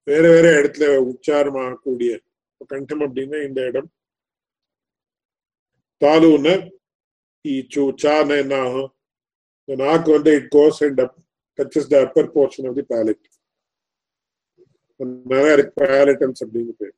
வேற 0.07 0.23
வேற 0.35 0.47
இடத்துல 0.61 0.89
உச்சாரம் 1.11 1.59
ஆகக்கூடிய 1.65 2.13
கண்டம் 2.73 3.05
அப்படின்னா 3.07 3.39
இந்த 3.49 3.61
இடம். 3.71 3.89
தாலுன்னா 6.03 6.55
சான 7.99 8.37
என்ன 8.37 8.55
ஆகும் 8.57 8.91
இந்த 9.69 9.77
நாக்கு 9.85 10.11
வந்து 10.13 10.31
it 10.35 10.51
goes 10.55 10.79
and 10.85 11.01
touches 11.59 11.89
the 11.89 11.97
upper 12.01 12.31
portion 12.37 12.67
of 12.69 12.77
the 12.77 12.87
palate 12.95 13.25
அதனால 15.01 15.51
அதுக்கு 15.53 15.75
பேலட்டல்ஸ் 15.85 16.43
அப்படின்னு 16.45 16.75
பேர் 16.75 16.95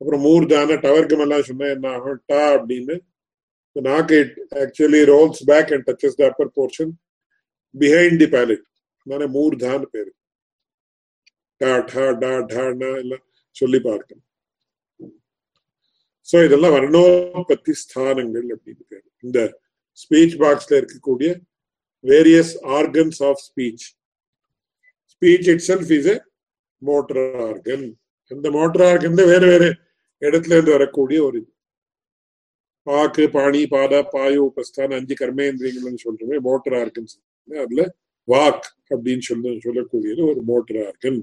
அப்புறம் 0.00 0.22
மூர்தான 0.22 0.76
டவர்க்கம் 0.82 1.20
எல்லாம் 1.20 1.42
சொன்னா 1.42 1.66
என்ன 1.66 1.88
ஆகும் 1.90 2.20
டா 2.26 2.42
அப்படின்னு 2.56 2.96
நாக்கு 3.76 4.14
it 4.14 4.34
actually 4.54 5.02
rolls 5.04 5.42
back 5.44 5.70
and 5.72 5.86
touches 5.90 6.18
the 6.18 6.24
upper 6.26 6.52
portion 6.56 6.92
behind 7.74 8.18
the 8.18 8.26
palate 8.26 8.66
அதனால 9.06 9.26
மூர்தான் 9.28 9.86
பேரு 9.90 10.12
டா 11.60 11.72
டா 11.92 12.04
டா 12.12 12.32
டானா 12.46 12.90
எல்லாம் 12.96 13.24
சொல்லி 13.56 13.78
பார்க்கணும் 13.80 14.28
சோ 16.28 16.44
இதெல்லாம் 16.44 16.74
வர்ணோபத்தி 16.74 17.72
ஸ்தானங்கள் 17.72 18.46
அப்படின்னு 18.56 18.84
பேரு 18.88 19.08
இந்த 19.24 19.40
ஸ்பீச் 19.98 20.36
பாக்ஸ்ல 20.40 20.74
இருக்கக்கூடிய 20.80 21.30
various 22.04 22.52
organs 22.78 23.20
of 23.22 23.40
speech 23.48 23.86
speech 25.12 25.48
itself 25.66 25.92
is 25.98 26.08
a 26.14 26.16
motor 26.82 27.20
organ 27.46 27.86
அந்த 28.30 28.50
மோட்டர் 28.50 28.84
ஆர்கன் 28.84 29.18
வேற 29.24 29.42
வேற 29.46 29.64
இடத்துல 30.22 30.56
இருந்து 30.56 30.76
வரக்கூடிய 30.76 31.18
ஒரு 31.22 31.36
இது 31.38 31.50
பாக்கு 32.86 33.24
பாணி 33.34 33.60
பாத 33.72 34.02
பாயு 34.12 34.38
உபஸ்தான் 34.46 34.94
அஞ்சு 34.96 35.14
கர்மேந்திரியங்கள்னு 35.20 36.04
சொல்றோமே 36.06 36.38
மோட்டர் 36.46 36.76
ஆர்கன்ஸ் 36.78 37.14
அதுல 37.48 37.82
வாக் 38.28 38.66
அப்படின்னு 38.90 39.24
சொல்ல 39.28 39.52
சொல்லக்கூடியது 39.64 40.22
ஒரு 40.30 40.40
மோட்டர் 40.50 40.80
ஆர்கன் 40.86 41.20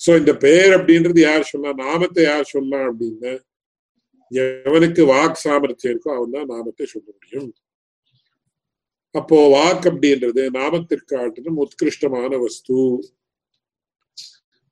சோ 0.00 0.10
இந்த 0.18 0.32
பெயர் 0.38 0.72
அப்படின்றது 0.76 1.20
யார் 1.22 1.50
சொல்லலாம் 1.50 1.82
நாமத்தை 1.84 2.22
யார் 2.24 2.50
சொல்லலாம் 2.50 2.86
அப்படின்னா 2.88 3.32
எவனுக்கு 4.30 5.02
வாக் 5.12 5.42
சாமர்த்தியம் 5.44 5.92
இருக்கோ 5.94 6.10
அவன் 6.16 6.34
தான் 6.36 6.50
நாமத்தை 6.54 6.86
சொல்ல 6.86 7.08
முடியும். 7.12 7.50
அப்போ 9.14 9.36
வாக் 9.56 9.86
அப்படின்றது 9.90 10.42
நாமத்திற்கு 10.58 11.14
ஆட்டிலும் 11.22 11.60
உத்கிருஷ்டமான 11.64 12.32
வஸ்து. 12.44 12.78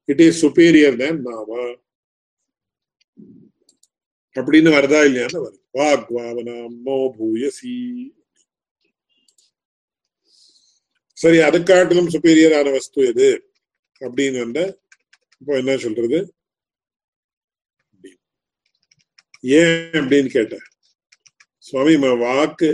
இட் 0.09 0.23
இஸ் 0.27 0.40
சுப்பீரியர் 0.45 0.99
தேன் 1.03 1.21
நாம 1.29 1.51
அப்படின்னு 4.37 4.71
வருதா 4.77 5.01
இல்லையான்னு 5.09 5.45
வருது 5.45 5.61
வாக் 5.79 6.09
வாவனாம் 6.17 6.77
நோ 6.87 6.99
பூயசி. 7.19 7.75
சரி 11.19 11.38
அதுக்காட்டிலும் 11.38 12.12
சுப்பீரியரான 12.14 12.71
வஸ்து 12.73 13.01
எது? 13.11 13.29
அப்படின்னு 14.01 14.38
வந்த 14.38 14.61
இப்போ 15.40 15.53
என்ன 15.57 15.77
சொல்றது? 15.77 16.19
ஏன் 19.45 19.97
அப்படின்னு 20.01 20.31
கேட்டேன். 20.37 20.67
சுவாமி 21.59 21.95
வாக்கு 21.97 22.69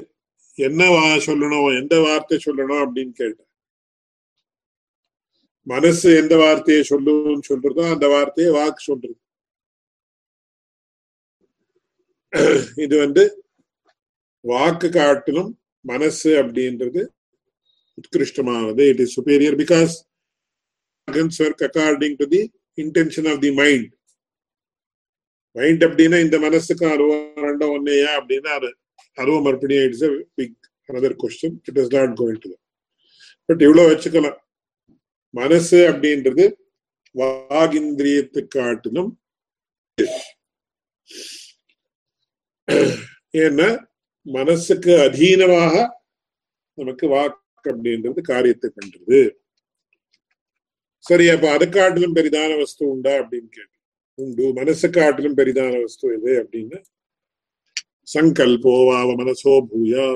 என்ன 0.58 0.82
வா 0.90 1.04
சொல்லணும் 1.26 1.78
எந்த 1.80 1.94
வார்த்தை 2.00 2.36
சொல்லணும் 2.44 2.82
அப்படின்னு 2.84 3.14
கேட்டேன். 3.22 3.48
மனசு 5.66 6.08
எந்த 6.22 6.34
வார்த்தையை 6.36 6.82
சொல்லுன்னு 6.90 7.48
சொல்றதோ 7.48 7.82
அந்த 7.92 8.06
வார்த்தையை 8.08 8.52
வாக்கு 8.52 8.82
சொல்றது. 8.88 9.16
இது 12.84 12.94
வந்து 12.98 13.24
வாக்கு 14.44 14.88
காட்டிலும் 14.88 15.50
மனசு 15.80 16.30
அப்படின்றது 16.42 17.02
உத்கிருஷ்டமானது. 17.98 18.82
It 18.92 19.00
is 19.00 19.20
superior 19.20 19.58
because 19.62 19.94
work 21.08 21.64
according 21.68 22.16
to 22.20 22.26
the 22.34 22.42
intention 22.76 23.28
of 23.32 23.40
the 23.40 23.52
mind 23.52 23.90
mind 25.56 25.82
அப்படின்னா 25.86 26.18
இந்த 26.24 26.36
மனசுக்கு 26.46 26.84
அருவம் 26.94 27.44
ரெண்டும் 27.46 27.72
ஒன்னையா 27.76 28.10
அப்படின்னா 28.20 28.50
அது 28.58 28.70
அருவம் 29.18 29.46
மறுபடியும் 29.46 29.86
it's 29.88 30.06
big 30.38 30.58
another 30.88 31.16
question 31.22 31.56
it 31.68 31.80
is 31.82 31.94
not 31.96 32.14
going 32.20 32.40
to 32.44 32.50
but 33.48 33.62
இவ்வளவு 33.66 33.90
வச்சுக்கலாம். 33.90 34.38
மனசு 35.34 35.78
அப்படின்றது 35.90 36.44
வாகிந்திரியத்தை 37.14 38.42
காட்டிலும் 38.56 39.10
ஏன்னா 43.44 43.68
மனசுக்கு 44.26 44.92
அதீனமாக 45.06 45.74
நமக்கு 46.78 47.06
வாக்கு 47.14 47.68
அப்படின்றது 47.72 48.20
காரியத்தை 48.30 48.68
பண்றது. 48.70 49.20
சரி 51.06 51.26
அப்ப 51.34 51.46
அதை 51.56 51.66
காட்டிலும் 51.68 52.16
பெரிதான 52.18 52.56
வஸ்து 52.62 52.82
உண்டா 52.94 53.12
அப்படின்னு 53.20 53.50
கேட்டு 53.58 53.79
உண்டு. 54.22 54.46
மனசு 54.52 54.90
காட்டிலும் 54.90 55.36
பெரிதான 55.36 55.80
வஸ்து 55.80 56.08
எது 56.16 56.32
அப்படின்னு? 56.42 56.78
சங்கல்போவாவ 58.14 59.08
மனசோ 59.22 59.52
பூயா. 59.70 60.06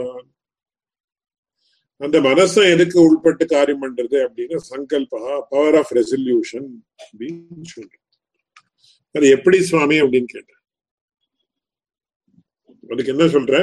அந்த 2.00 2.16
மனசை 2.20 2.62
எதுக்கு 2.74 2.96
உள்பட்டு 3.00 3.44
காரியம் 3.46 3.82
பண்றது 3.82 4.16
அப்படின்னா 4.26 4.56
சங்கல்பா 4.70 5.20
பவர் 5.50 5.76
ஆஃப் 5.80 5.92
ரெசல்யூஷன் 5.98 6.66
அப்படின்னு 7.04 7.68
சொல்றேன் 7.74 8.02
அது 9.14 9.26
எப்படி 9.36 9.58
சுவாமி 9.62 9.96
அப்படின்னு 10.00 10.28
கேட்டேன் 10.34 10.60
அதுக்கு 12.90 13.12
என்ன 13.14 13.26
சொல்ற 13.34 13.54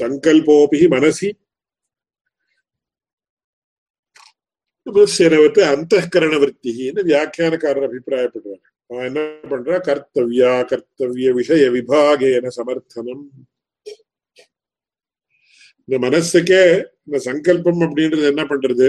சங்கல்போபி 0.00 0.80
மனசி 0.96 1.28
சிரவத்து 5.14 5.60
அந்த 5.66 5.94
கரண 6.08 6.34
விற்த்தின்னு 6.38 7.02
வியாக்கியானக்காரர் 7.04 7.86
அபிப்பிராயப்படுறாரு 7.88 8.62
அவன் 8.90 9.06
என்ன 9.06 9.20
பண்றா 9.50 9.76
கர்த்தவியா 9.80 10.52
கர்த்தவிய 10.70 11.30
விஷய 11.32 11.66
விபாகேன 11.70 12.50
சமர்த்தனம் 12.56 13.24
இந்த 15.88 15.98
மனசுக்கே 15.98 16.64
இந்த 17.04 17.18
சங்கல்பம் 17.20 17.80
அப்படின்றது 17.80 18.26
என்ன 18.26 18.42
பண்றது 18.44 18.88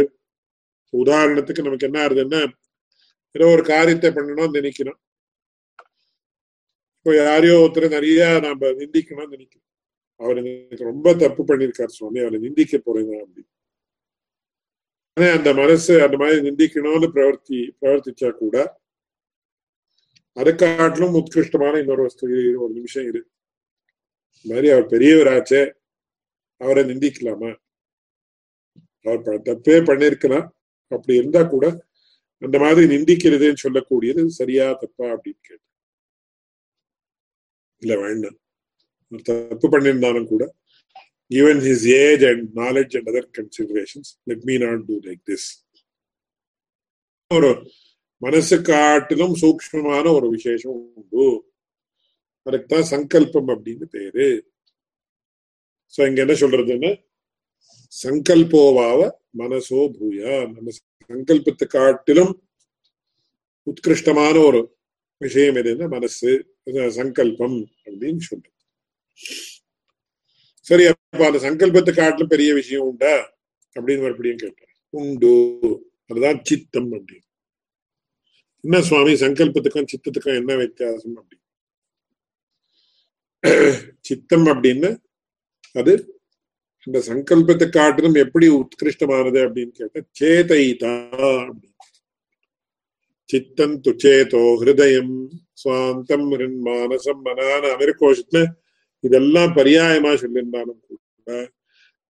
உதாரணத்துக்கு 0.93 1.61
நமக்கு 1.61 1.87
என்ன 1.87 1.99
ஆகுதுன்னா 2.01 2.41
ஏதோ 3.35 3.45
ஒரு 3.47 3.63
காரியத்தை 3.65 4.09
பண்ணணும்னு 4.09 4.57
நினைக்கணும் 4.59 4.99
இப்போ 6.95 7.11
யாரையோ 7.17 7.53
ஒருத்தர் 7.59 7.93
நிறைய 7.93 8.23
நாம 8.39 8.71
நிந்திக்கணும்னு 8.79 9.33
நினைக்கிறோம் 9.35 9.67
அவர் 10.21 10.39
எனக்கு 10.41 10.83
ரொம்ப 10.83 11.13
தப்பு 11.15 11.43
பண்ணியிருக்காரு 11.43 11.91
சுவாமி 11.91 12.19
அவரை 12.19 12.39
நிந்திக்க 12.39 12.75
போறீங்க 12.79 13.13
அப்படி 13.21 13.41
ஆனா 15.17 15.27
அந்த 15.37 15.49
மனசு 15.53 15.93
அந்த 16.01 16.15
மாதிரி 16.17 16.39
நிந்திக்கணும்னு 16.41 17.07
பிரவர்த்தி 17.15 17.57
பிரவர்த்திச்சா 17.79 18.29
கூட 18.35 18.55
அதுக்காட்டிலும் 20.37 21.17
உத்கிருஷ்டமான 21.19 21.79
இன்னொரு 21.79 22.03
வஸ்து 22.03 22.27
ஒரு 22.61 22.71
நிமிஷம் 22.73 23.07
இரு 23.07 23.21
மாதிரி 24.45 24.67
அவர் 24.69 24.87
பெரியவராச்சே 24.87 25.61
அவரை 26.61 26.83
நிந்திக்கலாமா 26.83 27.51
அவர் 29.05 29.43
தப்பே 29.43 29.77
பண்ணிருக்கலாம் 29.83 30.47
அப்படி 30.91 31.13
இருந்தா 31.17 31.41
கூட 31.47 31.65
அந்த 32.41 32.57
மாதிரி 32.59 32.85
நிந்திக்கிறதுன்னு 32.93 33.63
சொல்லக்கூடியது 33.65 34.21
சரியா 34.39 34.65
தப்பா 34.81 35.05
அப்படின்னு 35.15 35.41
கேட்டு 35.41 35.65
இல்ல 37.81 37.93
வேண்டாம் 38.01 38.37
தப்பு 39.25 39.67
பண்ணியிருந்தாலும் 39.67 40.31
கூட 40.31 40.43
given 41.31 41.57
his 41.57 41.81
age 41.87 42.23
and 42.29 42.57
knowledge 42.57 42.97
and 42.97 43.07
other 43.07 43.25
considerations 43.39 44.07
let 44.29 44.39
me 44.47 44.55
not 44.57 44.81
do 44.87 44.99
like 45.01 45.21
this. 45.29 45.65
ஒரு 47.33 47.71
மனசு 48.17 48.61
காட்டிலும் 48.61 49.35
சூக்மமான 49.35 50.13
ஒரு 50.13 50.29
விசேஷம் 50.29 50.91
உண்டு. 50.95 51.53
அதுக்குதான் 52.45 52.81
சங்கல்பம் 52.81 53.47
அப்படின்னு 53.47 53.83
பேரு. 53.83 54.51
சோ 55.97 56.07
இங்க 56.07 56.21
என்ன 56.21 56.33
சொல்றதுன்னா 56.33 56.91
சங்கல்போவாவ 58.03 59.11
மனசோ 59.37 59.91
பூயா. 59.99 60.51
நம்ம 60.51 60.71
சங்கல்பத்தை 61.07 61.65
காட்டிலும் 61.67 62.49
உத்கிருஷ்டமான 63.65 64.45
ஒரு 64.45 64.77
விஷயம் 65.17 65.55
எதுன்னா 65.55 65.89
மனசு 65.89 66.57
சங்கல்பம் 66.89 67.69
அப்படின்னு 67.85 68.17
சொல்றது. 68.17 68.55
சரி 70.61 70.85
அப்ப 70.85 71.25
அந்த 71.25 71.39
சங்கல்பத்தை 71.39 71.95
காட்டிலும் 71.95 72.27
பெரிய 72.27 72.53
விஷயம் 72.53 72.83
உண்டா? 72.83 73.39
அப்படின்னு 73.79 74.01
மறுபடியும் 74.01 74.37
கேட்டார். 74.37 74.73
உண்டு. 74.89 75.33
அதுதான் 76.05 76.43
சித்தம் 76.43 76.91
அப்படின்னு. 76.91 77.27
என்ன 78.63 78.81
சுவாமி 78.81 79.13
சங்கல்பத்துக்கும் 79.13 79.87
சித்தத்துக்கும் 79.91 80.35
என்ன 80.35 80.55
வித்தியாசம் 80.55 81.15
அப்படி 81.15 81.39
சித்தம் 83.99 84.45
அப்படின்னு 84.45 84.89
அது 85.73 86.19
இந்த 86.87 86.99
சங்கல்பத்தை 86.99 87.69
காட்டிலும் 87.69 88.13
எப்படி 88.13 88.47
உத்கிருஷ்டமானது 88.47 89.49
அப்படின்னு 89.49 89.69
கேட்ட 89.69 90.03
சேதைதா 90.19 90.93
அப்படின்னு. 91.47 91.69
சித்தம் 93.29 93.81
துச்சேதோ 93.81 94.41
ஹிருதயம் 94.61 95.13
சுவாந்தம் 95.63 96.25
மானசம் 96.65 97.21
மனான 97.21 97.67
அமெரிக்கோஷத்துல 97.67 98.39
இதெல்லாம் 99.01 99.51
பரியாயமா 99.55 100.13
சொல்லியிருந்தாலும் 100.23 100.79
கூட 100.87 101.49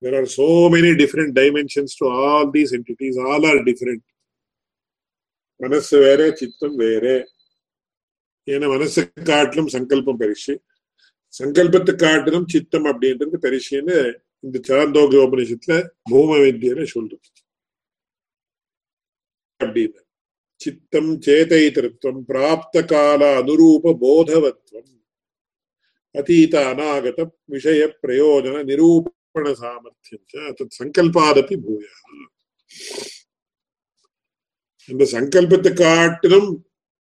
there 0.03 0.15
are 0.19 0.25
so 0.25 0.67
many 0.73 0.91
different 0.99 1.31
dimensions 1.39 1.91
to 1.97 2.05
all 2.19 2.45
these 2.53 2.71
entities. 2.77 3.15
All 3.25 3.43
are 3.49 3.59
different. 3.67 4.03
மனசு 5.55 5.99
வேற 5.99 6.35
சித்தம் 6.35 6.75
வேற. 6.75 7.05
ஏன்னா 8.45 8.67
மனசு 8.67 9.01
காட்டிலும் 9.23 9.67
சங்கல்பம் 9.67 10.19
பெருசு. 10.19 10.53
சங்கல்பத்து 11.39 11.95
காட்டிலும் 11.95 12.47
சித்தம் 12.47 12.85
அப்படின்றது 12.85 13.37
பெருசுன்னு 13.45 13.97
இந்த 14.39 14.59
சாந்தோக 14.69 15.19
உபனிஷத்துல 15.27 15.77
பூம 16.09 16.37
வித்தியில 16.37 16.83
சொல்றது 16.83 17.29
அப்படின்னு. 19.63 20.01
சித்தம் 20.55 21.11
சேதை 21.27 21.61
திருத்தம் 21.71 22.23
பிராப்த 22.27 22.85
கால 22.85 23.21
அனுரூப 23.41 23.93
போதவத்வம். 24.01 24.91
अतीत 26.15 26.55
अनागत 26.57 27.19
विषय 27.49 27.85
प्रयोजन 28.01 28.55
निरूपण 28.65 29.45
सामर्थ्यं 29.55 30.19
च 30.31 30.53
तत् 30.57 30.77
சங்கல்பாதபி 30.79 31.55
பூயா 31.63 31.93
இந்த 34.89 35.03
சங்கல்பத்தை 35.13 35.71
காட்டிலும் 35.75 36.49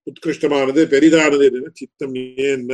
உத்கிருஷ்டமானது 0.06 0.80
பெரிதானது 0.92 1.44
எதுன்னு 1.48 1.70
சித்தம் 1.80 2.14
என்ன 2.48 2.72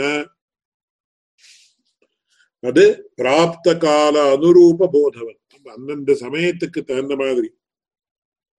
அது 2.64 2.85
பிராப்த 3.18 3.75
கால 3.79 4.16
அனுரூப 4.35 4.88
போதவன் 4.94 5.38
அந்தந்த 5.66 6.12
சமயத்துக்கு 6.25 6.81
தகுந்த 6.83 7.14
மாதிரி. 7.22 7.49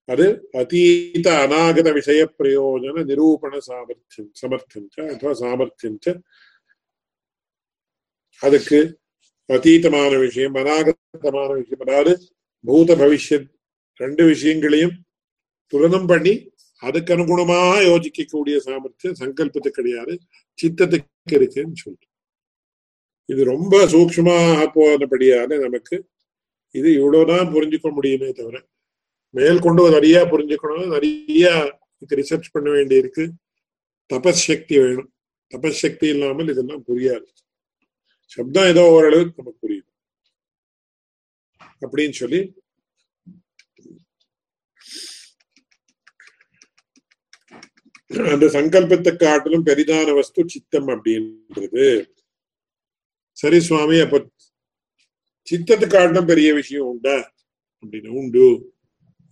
அது 0.09 0.25
அதீத 0.61 1.27
அநாகத 1.43 1.89
விஷய 1.97 2.21
பிரயோஜன 2.39 3.03
நிரூபண 3.09 3.53
சாமர்த்தியம் 3.67 4.29
சமர்த்தியம் 4.41 5.09
அதுவா 5.13 5.33
சாமர்த்தியம் 5.41 5.97
ச 6.05 6.13
அதுக்கு 8.41 8.79
அதீதமான 9.49 10.19
விஷயம் 10.19 10.55
அநாகதமான 10.55 11.49
விஷயம். 11.59 11.83
அதாவது 11.85 12.13
பூத 12.65 12.95
பவிஷ்யத் 12.95 13.49
ரெண்டு 13.99 14.25
விஷயங்களையும் 14.25 14.95
துலனம் 15.73 16.07
பண்ணி 16.07 16.33
அதுக்கு 16.83 17.11
அனுகுணமாக 17.15 17.79
யோசிக்கக்கூடிய 17.91 18.57
சாமர்த்தியம் 18.57 19.19
சங்கல்பத்துக்கு 19.19 19.77
கிடையாது. 19.79 20.13
சித்தத்துக்கு 20.59 21.35
இருக்குன்னு 21.39 21.81
சொல்றோம். 21.85 22.11
இது 23.25 23.43
ரொம்ப 23.43 23.85
சூக்மமாக 23.85 24.67
போனபடியால 24.75 25.59
நமக்கு 25.59 25.95
இது 26.75 26.93
இவ்வளவுதான் 26.93 27.47
புரிஞ்சுக்க 27.53 27.87
முடியுமே 27.93 28.31
தவிர 28.31 28.57
மேல் 29.35 29.59
கொண்டு 29.59 29.89
நிறைய 29.89 30.17
புரிஞ்சுக்கணும் 30.31 30.87
நிறைய 30.87 31.45
இதுக்கு 32.01 32.19
ரிசர்ச் 32.21 32.51
பண்ண 32.51 32.69
வேண்டியிருக்கு. 32.69 33.23
தபஸ் 34.13 34.43
சக்தி 34.49 34.75
வேணும். 34.79 35.09
தபஸ் 35.53 35.81
சக்தி 35.83 36.07
இல்லாமல் 36.07 36.47
இதெல்லாம் 36.47 36.83
புரியாது. 36.87 37.27
சப்தம் 38.27 38.63
ஏதோ 38.63 38.83
ஓரளவுக்கு 38.89 39.43
நமக்கு 39.43 39.61
புரியுது. 39.63 39.95
அப்படின்னு 41.81 42.11
சொல்லி 42.11 42.39
அந்த 48.31 48.45
சங்கல்பத்தை 48.45 49.15
காட்டிலும் 49.15 49.65
பெரிதான 49.65 50.13
வஸ்து 50.15 50.49
சித்தம் 50.49 50.87
அப்படின்றது. 50.87 51.87
சரி 53.31 53.59
சுவாமி 53.59 53.99
அப்ப 53.99 54.29
சித்தத்தை 55.43 55.89
காட்டிலும் 55.89 56.25
பெரிய 56.25 56.53
விஷயம் 56.53 56.85
உண்டா? 56.85 57.33
அப்படின்னு 57.81 58.07
உண்டு. 58.07 58.75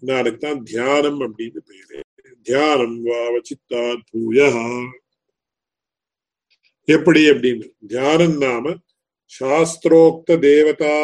அதுக்குதான் 0.01 0.63
தியானம் 0.63 1.19
அப்படின்னு 1.21 1.57
பேரு. 1.57 2.03
தியானம் 2.41 3.05
வாவ 3.05 3.41
சித்தா 3.41 4.01
பூயா 4.11 4.49
எப்படி 6.87 7.29
அப்படின்னு? 7.29 7.69
தியானம் 7.87 8.37
நாம 8.37 8.75
சாஸ்திரோக்த 9.32 10.36
தேவதா 10.44 10.96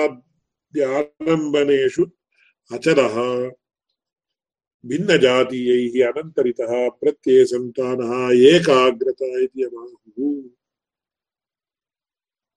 தியானம்பனேஷு 0.75 2.05
அச்சரः 2.71 3.17
भिन्नजातीयैः 4.85 5.95
अनन्तरितः 6.09 6.73
प्रत्ययसन्तानः 7.01 8.13
ஏகாகிரதா 8.47 9.31
இது 9.45 9.67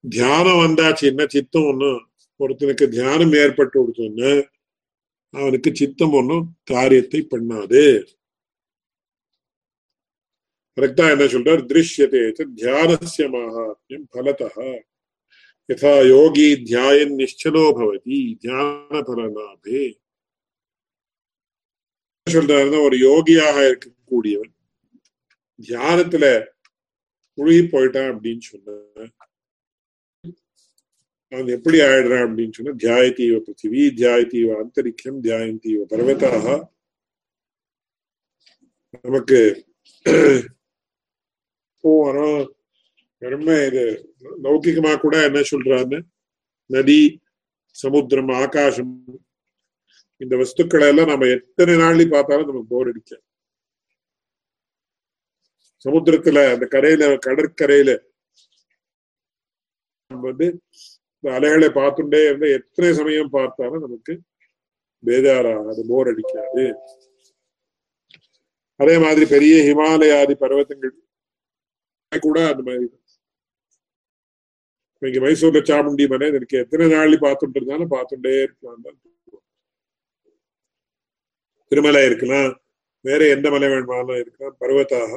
தியானம் 0.04 0.60
வந்தாச்சு 0.60 1.04
என்ன 1.06 1.22
சித்தம் 1.32 1.66
ஒண்ணு 1.70 1.90
ஒருத்தனுக்கு 2.40 2.86
தியானம் 2.88 3.34
ஏற்பட்டு 3.42 3.76
கொடுத்தோன்னு 3.78 4.30
அவனுக்கு 5.34 5.70
சித்தம் 5.74 6.14
ஒன்றும் 6.20 6.46
காரியத்தை 6.70 7.20
பண்ணாது 7.32 7.82
கரெக்டா 10.76 11.04
என்ன 11.14 11.24
சொல்றார் 11.26 11.62
திருஷ்யதே 11.66 12.22
தியானசிய 12.54 13.26
மகாத்மியம் 13.28 14.06
பலதா 14.14 14.48
யதா 15.69 15.93
யோகி 16.07 16.47
தியாயன் 16.63 17.13
நிச்சலோ 17.19 17.63
பவதி 17.77 18.17
தியான 18.41 18.99
பலலாபே 19.01 19.83
சொல்றாருன்னா 22.27 22.79
ஒரு 22.79 22.97
யோகியாக 23.01 23.57
இருக்கக்கூடியவன் 23.63 24.53
தியானத்துல 25.59 26.25
முழுகி 27.37 27.63
போயிட்டான் 27.65 28.11
அப்படின்னு 28.11 28.43
சொன்ன 28.43 28.77
அவன் 31.31 31.49
எப்படி 31.55 31.77
ஆயிடுறான் 31.85 32.25
அப்படின்னு 32.25 32.55
சொன்னா 32.57 32.73
தியாயத்தீவ 32.77 33.37
பிருத்திவி 33.39 33.81
தியாயத்தீவ 33.97 34.57
அந்தரிக்ஷம் 34.61 35.19
தியாயந்தீவ 35.21 35.81
பர்வதாக 35.91 36.47
நமக்கு 38.97 39.39
போறோம் 41.83 42.43
வெறுமை 43.25 43.55
இது. 43.67 43.83
லௌகிகமா 44.45 44.91
கூட 45.03 45.15
என்ன 45.27 45.39
சொல்றாருன்னு? 45.51 45.99
நதி 46.69 46.99
சமுத்திரம் 47.75 48.33
ஆகாசம். 48.41 48.91
இந்த 50.21 50.33
வஸ்துக்களை 50.41 50.87
எல்லாம் 50.91 51.11
நம்ம 51.11 51.27
எத்தனை 51.37 51.73
நாள்லயும் 51.81 52.13
பார்த்தாலும் 52.15 52.49
நமக்கு 52.49 52.73
போர் 52.73 52.89
அடிக்க 52.91 53.13
சமுத்திரத்துல 55.85 56.43
அந்த 56.51 56.65
கரையில 56.73 57.07
கடற்கரையில 57.25 57.91
நம்ம 60.11 60.23
வந்து 60.29 60.47
இந்த 61.15 61.29
அலைகளை 61.37 61.69
பார்த்துட்டே 61.79 62.21
இருந்தா 62.27 62.47
எத்தனை 62.59 62.89
சமயம் 62.99 63.33
பார்த்தாலும் 63.37 63.83
நமக்கு 63.85 64.13
பேதாராது 65.03 65.83
போர் 65.91 66.09
அடிக்காது. 66.11 66.65
அதே 68.79 68.95
மாதிரி 69.05 69.25
பெரிய 69.33 69.55
ஹிமாலயாதி 69.69 70.35
பர்வத்தங்கள் 70.43 70.93
கூட 72.27 72.39
அந்த 72.51 72.63
மாதிரி 72.67 72.85
இங்க 75.01 75.19
மைசூர்ல 75.23 75.59
சாமுண்டி 75.69 76.05
மலை 76.11 76.27
எனக்கு 76.37 76.55
எத்தனை 76.63 76.85
நாள் 76.93 77.23
பார்த்துட்டு 77.25 77.57
இருந்தாலும் 77.59 77.93
பார்த்துட்டே 77.95 78.33
இருக்கலாம். 78.45 78.81
தான் 78.85 78.97
திருமலை 81.71 82.01
இருக்கலாம் 82.09 82.51
வேற 83.05 83.21
எந்த 83.35 83.47
மலை 83.53 83.67
வேணுமானாலும் 83.71 84.19
இருக்கலாம் 84.23 84.55
பர்வத்தாக 84.61 85.11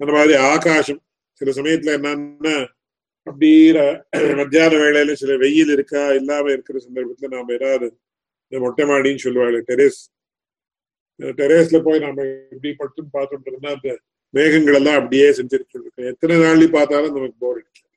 அந்த 0.00 0.10
மாதிரி 0.16 0.34
ஆகாசம். 0.52 1.00
சில 1.40 1.50
சமயத்துல 1.58 1.94
என்னன்னா 1.98 2.54
அப்படி 3.26 3.50
மத்தியான 4.40 4.72
வேலையில 4.82 5.12
சில 5.20 5.34
வெயில் 5.42 5.70
இருக்கா 5.76 6.02
இல்லாம 6.18 6.50
இருக்கிற 6.54 6.78
சந்தர்ப்பத்துல 6.86 7.30
நாம 7.36 7.54
ஏதாவது 7.58 7.86
மொட்டை 8.52 8.84
மாடின்னு 8.90 9.24
சொல்லுவாங்க 9.26 9.60
டெரேஸ். 9.70 10.00
டெரேஸ்ல 11.40 11.78
போய் 11.86 12.04
நாம 12.04 12.24
எப்படி 12.54 12.70
பட்டுன்னு 12.80 13.14
பார்த்துட்டு 13.16 13.50
இருந்தா 13.52 13.70
அந்த 13.76 13.90
மேகங்கள் 14.36 14.76
எல்லாம் 14.78 14.98
அப்படியே 15.00 15.26
செஞ்சிருக்கு 15.38 16.08
எத்தனை 16.12 16.36
நாள்லி 16.44 16.66
பார்த்தாலும் 16.76 17.16
நமக்கு 17.16 17.36
போர் 17.44 17.58
அடிக்கும். 17.58 17.90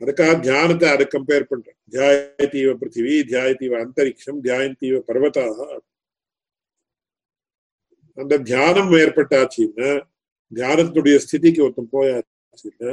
அதுக்காக 0.00 0.34
தியானத்தை 0.46 0.86
அதை 0.94 1.04
கம்பேர் 1.14 1.50
பண்றேன். 1.50 1.78
தியாயத்தீவ 1.94 2.74
பிருத்திவி 2.80 3.14
தியாயத்தீவ 3.30 3.74
அந்தரிக்ஷம் 3.84 4.38
தியாயந்தீவ 4.46 5.00
பர்வதாக. 5.08 5.58
அந்த 8.18 8.34
தியானம் 8.50 8.92
ஏற்பட்டாச்சுன்னா 9.02 9.90
தியானத்துடைய 10.52 11.16
ஸ்திதிக்கு 11.24 11.64
ஒருத்தன் 11.66 11.92
போயாச்சுன்னா 11.96 12.90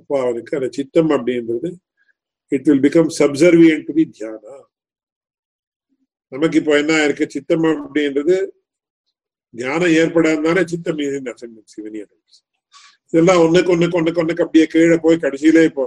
அப்போ 0.00 0.14
அவனுக்கு 0.24 0.52
அந்த 0.58 0.68
சித்தம் 0.78 1.10
அப்படின்றது 1.16 1.70
it 2.52 2.68
will 2.68 2.84
become 2.86 3.10
subservient 3.20 3.84
to 3.88 3.92
the 3.98 4.04
தியானா 4.18 4.56
நமக்கு 6.32 6.58
இப்போ 6.60 6.72
என்ன 6.80 6.92
இருக்கு? 7.06 7.24
சித்தம் 7.34 7.64
அப்படின்றது 7.70 8.36
தியானம் 9.54 10.42
தானே 10.42 10.62
சித்தம் 10.66 10.94
மீது 10.94 11.34
சிவனியர். 11.64 12.12
இதெல்லாம் 13.06 13.40
ஒண்ணுக்கு 13.40 13.72
ஒண்ணுக்கு 13.74 13.98
ஒண்ணுக்கு 14.00 14.22
ஒண்ணுக்கு 14.22 14.42
அப்படியே 14.42 14.66
கீழே 14.66 14.96
போய் 15.02 15.16
கடைசியில 15.16 15.64
இப்போ 15.64 15.84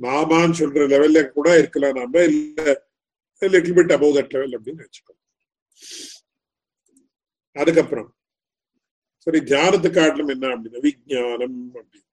நாமான்னு 0.00 0.58
சொல்ற 0.60 0.82
லெவல்ல 0.92 1.28
கூட 1.28 1.58
இருக்கலாம் 1.58 1.96
நாம 1.96 2.22
இல்ல 2.24 2.88
little 3.42 3.76
bit 3.76 3.94
above 3.96 4.16
that 4.16 4.32
level 4.32 4.56
அப்படின்னு 4.58 4.84
வச்சுக்கோ 4.84 5.14
அதுக்கப்புறம் 7.52 8.14
சரி 9.16 9.38
தியானத்து 9.38 9.88
ஆட்டம் 10.04 10.32
என்ன 10.34 10.46
அப்படின்னா 10.46 10.80
விஜயானம் 10.80 11.58
அப்படின்னு. 11.74 12.08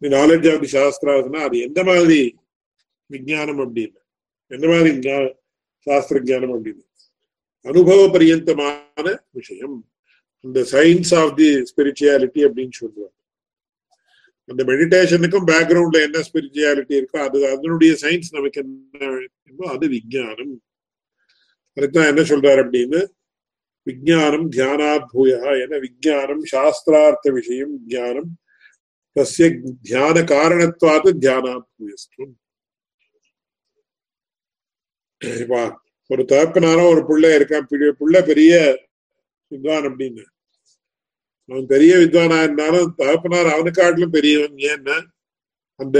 நாலேஜ் 0.00 0.46
ஆஃப் 0.52 0.62
தி 0.64 0.70
சாஸ்திராஸ்னா 0.78 1.40
அது 1.46 1.58
எந்த 1.58 1.84
மாதிரி 1.84 2.36
விஜயானம் 3.10 3.60
அப்படின்னு. 3.60 3.98
எந்த 4.46 4.68
மாதிரி 4.68 4.90
சாஸ்திர 5.86 6.20
ஜானம் 6.20 6.54
அப்படின்னு. 6.56 6.84
அனுபவ 7.68 8.00
பரியந்தமான 8.10 9.06
விஷயம். 9.30 9.76
அந்த 10.44 10.60
சயின்ஸ் 10.72 11.12
ஆஃப் 11.14 11.36
தி 11.36 11.48
ஸ்பிரிச்சுவாலிட்டி 11.70 12.40
அப்படின்னு 12.46 12.72
சொல்லுவாங்க. 12.72 13.14
அந்த 14.48 14.64
மெடிடேஷனுக்கும் 14.64 15.48
பேக்ரவுண்ட்ல 15.50 15.98
என்ன 16.02 16.18
ஸ்பிரிச்சுவாலிட்டி 16.18 16.94
இருக்கோ 17.00 17.18
அது 17.18 17.38
அதனுடைய 17.50 17.92
சயின்ஸ் 18.00 18.30
நமக்கு 18.30 18.60
என்ன 18.60 19.70
அது 19.70 19.88
விஜயானம் 19.88 20.54
அதுதான் 21.76 22.06
என்ன 22.06 22.22
சொல்றாரு 22.22 22.60
அப்படின்னு? 22.64 23.00
விஜயானம் 23.86 24.46
தியானாத் 24.52 25.10
பூயா 25.12 25.38
என 25.62 25.76
விஜயானம் 25.78 26.42
சாஸ்திரார்த்த 26.44 27.30
விஷயம் 27.30 27.74
ஜானம் 27.88 28.30
தசிய 29.16 29.46
தியான 29.82 30.16
காரணத்வாது 30.32 31.10
தியானாத் 31.22 31.68
பூயஸ்துவம் 31.76 32.34
ஒரு 36.10 36.22
தகப்பனாரோ 36.32 36.84
ஒரு 36.92 37.02
பிள்ளை 37.08 37.30
இருக்கான் 37.38 37.68
பிள்ளை 38.00 38.20
பெரிய 38.30 38.52
வித்வான் 39.52 39.86
அப்படின்னு. 39.88 40.24
அவன் 41.48 41.66
பெரிய 41.72 41.92
வித்வானா 42.02 42.38
இருந்தாலும் 42.46 42.88
தகப்பனார் 43.00 43.54
அவனுக்காட்டிலும் 43.56 44.14
பெரியவன். 44.16 44.56
ஏன்னா 44.72 44.96
அந்த 45.80 45.98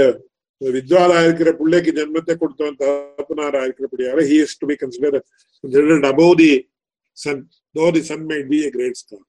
வித்வானா 0.61 1.17
இருக்கிற 1.25 1.49
பிள்ளைக்கு 1.59 1.91
ஜென்மத்தை 1.99 2.33
கொடுத்தவன் 2.41 2.79
தகப்பனாரா 2.83 3.59
இருக்கிறபடியாக 3.67 4.25
he 4.31 4.37
is 4.45 4.57
to 4.61 4.67
be 4.71 4.75
consider 4.83 5.17
considered 5.63 6.07
above 6.11 6.33
the 6.41 6.51
son 7.17 7.43
though 7.75 7.85
the 7.97 8.01
son 8.09 8.25
may 8.31 8.39
be 8.51 8.59
a 8.67 8.69
great 8.75 8.99
star 9.01 9.27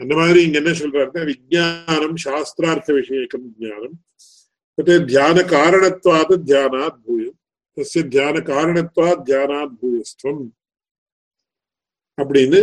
அந்த 0.00 0.12
மாதிரி 0.18 0.38
இங்க 0.46 0.58
என்ன 0.60 0.72
சொல்றாருன்னா 0.80 1.22
விஜயானம் 1.32 2.16
சாஸ்திரார்த்த 2.24 2.92
விஷயக்கம் 3.00 3.46
ஜானம் 3.64 3.96
தியான 5.10 5.36
காரணத்வாது 5.54 6.34
தியானாத் 6.48 7.00
பூயம். 7.06 7.38
தசிய 7.76 8.02
தியான 8.14 8.36
காரணத்துவா 8.50 9.10
தியானாத் 9.28 9.78
பூயஸ்துவம் 9.80 10.42
அப்படின்னு 12.18 12.60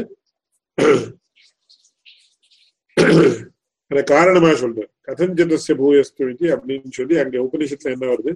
அதை 3.92 4.02
காரணமா 4.14 4.52
சொல்ற 4.62 4.82
கதஞ்சிதஸ்ய 5.08 5.74
பூயஸ்து 5.82 6.24
அப்படின்னு 6.56 6.92
சொல்லி 6.98 7.16
அங்க 7.22 7.38
உபனிஷத்துல 7.48 7.94
என்ன 7.96 8.06
வருது? 8.12 8.32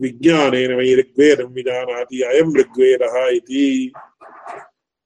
விஜயானேன 0.00 0.76
வை 0.78 0.88
ரிக்வேதம் 1.00 1.52
விஜானாதி 1.58 2.18
அயம் 2.30 2.54
ரிக்வேதா 2.60 3.10
இது 3.38 3.64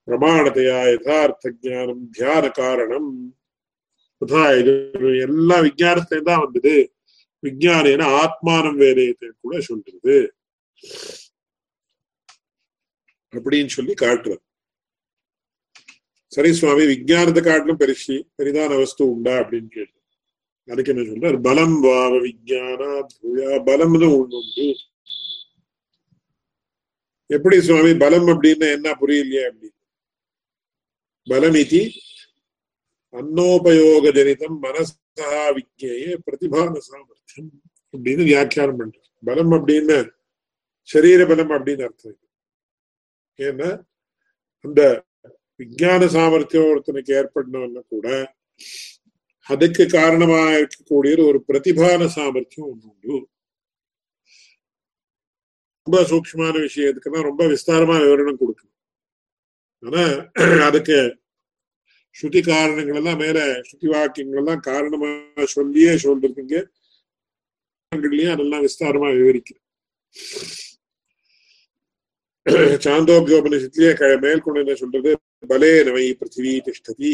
பிரமாணத்தையா 0.09 0.79
யதார்த்த 0.93 1.53
ஜானம் 1.65 2.03
தியான 2.17 2.45
காரணம். 2.61 3.11
எல்லா 5.27 5.57
விஜயானத்தையும் 5.69 6.29
தான் 6.31 6.43
வந்தது. 6.45 6.75
விஜயானேன 7.43 8.09
ஆத்மானம் 8.23 8.79
வேதயத்தை 8.83 9.29
கூட 9.43 9.55
சொல்றது. 9.69 10.17
அப்படின்னு 13.33 13.75
சொல்லி 13.75 13.95
காட்டுறது 13.97 14.43
சரி 16.33 16.51
சுவாமி 16.55 16.85
விஜயானத்தை 16.93 17.43
காட்டிலும் 17.43 17.81
பெருசு 17.81 18.15
பெரிதான 18.37 18.79
வஸ்து 18.79 19.03
உண்டா 19.11 19.35
அப்படின்னு 19.41 19.69
கேட்டு 19.71 19.93
அதுக்கு 20.69 20.93
என்ன 20.93 21.03
சொல்றாரு? 21.05 21.39
பலம் 21.47 21.77
வாவ 21.85 22.13
விஜயானா 22.25 22.89
பூயா 23.13 23.51
பலம்னு 23.67 24.09
ஒண்ணு 24.15 24.39
உண்டு 24.41 24.67
எப்படி 27.31 27.57
சுவாமி 27.67 27.93
பலம் 28.03 28.29
அப்படின்னு 28.33 28.67
என்ன 28.77 28.89
புரியலையே 29.01 29.45
அப்படின்னு 29.47 29.73
பலம் 31.27 31.59
இது 31.61 31.83
அன்னோபயோக 33.15 34.11
ஜனிதம் 34.17 34.59
மனசா 34.65 35.29
விஜயே 35.57 36.11
பிரதிபான 36.25 36.73
சாமர்த்தியம் 36.87 37.53
அப்படின்னு 37.95 38.23
வியாக்கியானம் 38.25 38.81
பண்ற 38.81 38.97
பலம் 39.23 39.55
அப்படின்னு 39.57 39.99
சரீர 40.89 41.21
பலம் 41.29 41.55
அப்படின்னு 41.57 41.87
அர்த்தம் 41.89 42.19
ஏன்னா 43.39 43.71
அந்த 44.65 44.81
விஞ்ஞான 45.61 46.07
சாமர்த்தியம் 46.17 46.71
ஒருத்தனுக்கு 46.71 47.13
ஏற்படணும்னா 47.21 47.83
கூட 47.95 48.09
அதுக்கு 49.47 49.85
காரணமா 49.99 50.41
இருக்கக்கூடிய 50.61 51.13
ஒரு 51.31 51.39
பிரதிபான 51.49 52.07
சாமர்த்தியம் 52.17 52.69
ஒண்ணு 52.71 52.87
உண்டு. 52.91 53.15
ரொம்ப 55.87 55.99
சூக்மான 56.11 56.55
விஷயத்துக்குன்னா 56.67 57.23
ரொம்ப 57.29 57.43
விஸ்தாரமா 57.53 57.97
விவரணம் 58.05 58.41
கொடுக்கணும். 58.43 58.77
ஆனா 59.83 60.05
அதுக்கு 60.69 60.99
ஸ்ருதி 62.17 62.41
காரணங்கள் 62.49 62.99
எல்லாம் 63.01 63.21
மேல 63.25 63.39
ஸ்ருதி 63.69 63.89
வாக்கியங்கள் 63.95 64.41
எல்லாம் 64.43 64.63
காரணமா 64.71 65.11
சொல்லியே 65.57 65.93
சொல்றதுங்க 66.05 66.57
அதெல்லாம் 68.35 68.65
விஸ்தாரமா 68.67 69.09
விவரிக்கிறேன். 69.19 69.65
சாந்தோக்கியோபனிஷத்துலயே 72.85 74.17
மேற்கொண்டு 74.17 74.61
என்ன 74.61 74.75
சொல்றது 74.75 75.13
பலே 75.49 75.71
நவை 75.85 76.05
பிருத்திவி 76.13 76.53
திஷ்டதி 76.61 77.13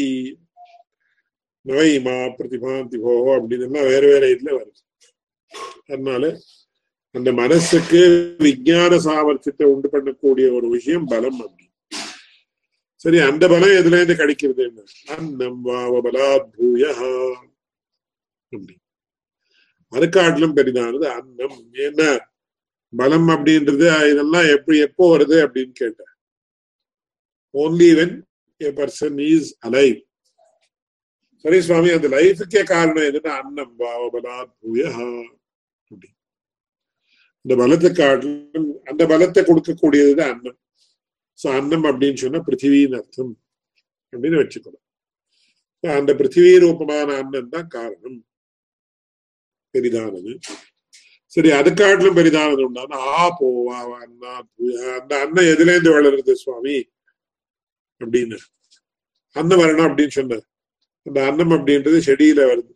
நவை 1.65 1.89
மா 1.99 2.15
பிரதிபாந்தி 2.29 2.97
போ 2.97 3.13
அப்படின்னு 3.35 3.67
எல்லாம் 3.67 3.87
வேற 3.87 4.03
வேற 4.05 4.23
இதுல 4.29 4.51
வருது 4.51 4.81
அதனால 5.89 6.25
அந்த 7.15 7.29
மனசுக்கு 7.33 8.01
விஞ்ஞான 8.39 8.99
சாமர்த்தியத்தை 8.99 9.65
உண்டு 9.71 9.87
பண்ணக்கூடிய 9.87 10.45
ஒரு 10.53 10.67
விஷயம் 10.69 11.07
பலம் 11.07 11.39
அப்படி 11.39 11.67
சரி 13.01 13.19
அந்த 13.21 13.43
பலம் 13.47 13.77
எதுல 13.79 13.99
இருந்து 13.99 14.15
கிடைக்கிறது 14.15 14.63
என்ன 14.63 14.83
அன்னம் 15.15 15.61
வாவபலாத் 15.61 16.51
பூயா 16.55 16.91
அப்படி 18.51 18.75
அதுக்காட்டிலும் 19.93 20.57
பெரிதானது 20.57 21.07
அன்னம் 21.11 21.57
என்ன 21.85 22.01
பலம் 22.93 23.29
அப்படின்றது 23.35 23.85
இதெல்லாம் 24.11 24.47
எப்படி 24.55 24.77
எப்போ 24.87 25.03
வருது 25.13 25.37
அப்படின்னு 25.45 25.73
கேட்டேன். 25.81 26.13
Only 27.53 27.89
when 27.99 28.15
a 28.61 28.69
person 28.79 29.19
is 29.33 29.51
alive 29.67 29.99
சரி 31.45 31.59
சுவாமி 31.67 31.89
அந்த 31.97 32.07
லைஃபுக்கே 32.15 32.61
காரணம் 32.71 33.07
எதுன்னா 33.09 33.31
அன்னம் 33.41 33.75
பாவபலாத் 33.79 34.51
பூயா 34.61 34.89
அப்படி 35.91 36.09
இந்த 37.45 37.53
பலத்தை 37.61 37.89
காட்டிலும் 37.99 38.67
அந்த 38.89 39.03
பலத்தை 39.11 39.41
கொடுக்கக்கூடியதுதான் 39.45 40.31
அன்னம். 40.33 40.59
சோ 41.39 41.47
அன்னம் 41.59 41.85
அப்படின்னு 41.89 42.21
சொன்னா 42.23 42.41
பிருத்திவின்னு 42.47 42.99
அர்த்தம் 42.99 43.31
அப்படின்னு 44.13 44.41
வச்சுக்கணும். 44.41 44.83
அந்த 45.83 46.11
பிருத்திவி 46.19 46.51
ரூபமான 46.63 47.07
அன்னம் 47.21 47.53
தான் 47.55 47.71
காரணம். 47.77 48.19
பெரிதானது. 49.73 50.33
சரி 51.33 51.49
அதுக்காட்டிலும் 51.51 52.17
பெரிதானது 52.17 52.61
உண்டான 52.65 52.97
ஆ 53.13 53.25
போவா 53.37 53.75
அண்ணா 53.99 54.31
அந்த 54.97 55.13
அண்ணன் 55.23 55.49
எதுல 55.53 55.73
இருந்து 55.73 55.95
வளருது 55.95 56.33
சுவாமி? 56.41 56.77
அப்படின்னு. 58.01 58.37
அன்னம் 59.35 59.61
வரணும் 59.61 59.87
அப்படின்னு 59.89 60.15
சொன்ன 60.15 60.39
அந்த 61.05 61.19
அன்னம் 61.27 61.53
அப்படின்றது 61.55 61.99
செடியில 62.07 62.41
வருது. 62.49 62.71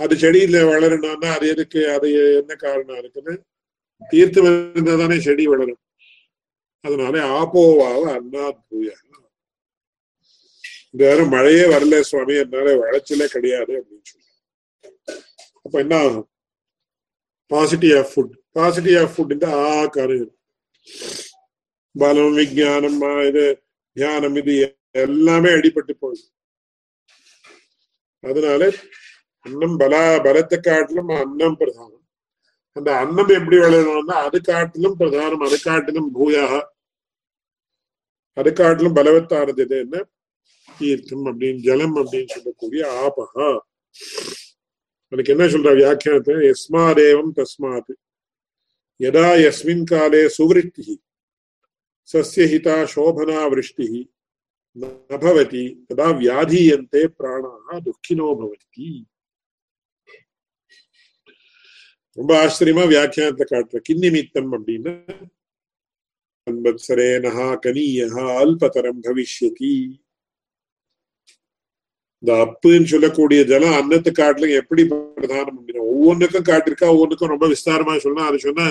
அது 0.00 0.14
செடியில 0.16 0.58
வளரணும்னா 0.70 1.30
அது 1.36 1.46
எதுக்கு 1.48 1.80
அது 1.90 2.08
என்ன 2.40 2.52
காரணம் 2.56 2.98
இருக்குன்னு 2.98 3.34
தீர்த்து 4.02 4.40
வந்தா 4.44 4.94
தானே 4.96 5.18
செடி 5.20 5.44
வளரும். 5.46 5.80
அதனால 6.84 7.14
ஆப்போவாவ 7.38 8.02
அண்ணா 8.16 8.44
பூயா 8.62 8.94
இந்த 10.94 11.02
நேரம் 11.02 11.32
மழையே 11.34 11.64
வரல 11.72 12.00
சுவாமி. 12.08 12.34
என்னால 12.42 12.74
வளர்ச்சியில 12.82 13.26
கிடையாது 13.34 13.72
அப்படின்னு 13.78 14.08
சொல்லி 14.10 14.28
அப்ப 15.66 15.76
என்ன 15.80 15.94
ஆகும்? 16.04 16.26
Positive 17.50 17.94
of 17.98 18.10
food 18.12 18.34
positive 18.52 18.98
of 18.98 19.12
food 19.14 19.32
இந்த 19.32 19.48
ஆ 19.64 19.72
பலம் 21.94 22.36
விஜயானம் 22.36 23.00
இது 23.28 23.44
தியானம் 23.96 24.36
இது 24.40 24.52
எல்லாமே 24.98 25.50
அடிபட்டு 25.50 25.92
போகுது 25.94 26.24
அதனால 28.24 28.62
அன்னம் 29.46 29.76
பலா 29.76 30.04
பலத்தை 30.18 30.58
காட்டிலும் 30.60 31.10
அன்னம் 31.16 31.58
பிரதானம் 31.60 32.04
அந்த 32.76 32.90
அன்னம் 33.00 33.32
எப்படி 33.38 33.56
வளரணும்னா 33.58 34.16
அது 34.26 34.38
காட்டிலும் 34.42 34.98
பிரதானம் 35.00 35.44
அது 35.46 35.56
காட்டிலும் 35.60 36.08
பூயாக 36.14 36.52
அது 38.36 38.50
காட்டிலும் 38.52 38.96
பலவத்தானது 38.98 39.64
என்ன 39.78 39.96
தீர்த்தம் 40.68 41.26
அப்படின்னு 41.26 41.60
ஜலம் 41.60 41.96
அப்படின்னு 41.96 42.34
சொல்லக்கூடிய 42.34 42.82
ஆபகா 43.00 43.48
அதுக்கு 45.12 45.32
என்ன 45.32 45.46
சொல்ற 45.46 45.70
வியாக்கியானத்தை 45.74 46.34
எஸ்மாதேவம் 46.50 47.32
தஸ்மாத் 47.32 47.92
யதா 49.00 49.28
யஸ்மின் 49.36 49.86
காலே 49.90 50.22
சுவிருஷ்டி 50.28 50.86
சஸ்ய 52.08 52.44
ஹிதா 52.52 52.76
சோபனா 52.92 53.40
விருஷ்டி 53.48 53.88
நபவதி 55.10 55.64
ததா 55.88 56.08
வியாதீயந்தே 56.18 57.02
பிராணா 57.16 57.78
துக்கினோ 57.78 58.28
பவதி 58.38 58.88
ரொம்ப 62.18 62.30
ஆச்சரியமா 62.38 62.84
வியாக்கியானத்தை 62.86 63.44
காட்டுற 63.46 63.80
கிண்ணிமித்தம் 63.86 64.50
அப்படின்னு 64.52 64.92
சம்பத்சரேனஹா 66.46 67.48
கனீயா 67.64 68.06
அல்பதரம் 68.38 69.02
பவிஷ்யதி 69.04 69.74
இந்த 72.22 72.32
அப்புன்னு 72.44 72.90
சொல்லக்கூடிய 72.92 73.40
ஜலம் 73.44 73.76
அன்னத்து 73.78 74.10
காட்டுல 74.18 74.48
எப்படி 74.60 74.82
பிரதானம் 75.16 75.56
அப்படின்னா 75.58 75.84
ஒவ்வொன்றுக்கும் 75.94 76.48
காட்டிருக்கா 76.50 76.88
ஒவ்வொன்றுக்கும் 76.94 77.32
ரொம்ப 77.34 77.46
விஸ்தாரமா 77.54 77.94
சொல்லலாம் 78.04 78.30
அது 78.30 78.46
சொன்னா 78.46 78.66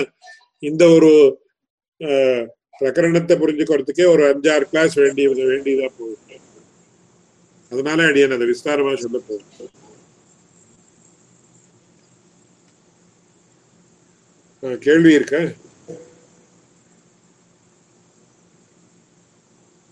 இந்த 0.62 0.84
ஒரு 0.96 1.10
பிரகரணத்தை 2.80 3.34
புரிஞ்சுக்கிறதுக்கே 3.42 4.06
ஒரு 4.14 4.22
அஞ்சாறு 4.32 4.64
கிளாஸ் 4.72 4.94
வேண்டிய 5.02 5.26
வேண்டியதா 5.52 5.88
போகுது. 5.98 6.38
அதனால 7.72 8.06
அடியன் 8.10 8.36
அதை 8.36 8.46
விஸ்தாரமா 8.52 8.92
சொல்ல 9.04 9.18
போகுது 9.28 9.68
கேள்வி 14.86 15.12
இருக்க? 15.18 15.36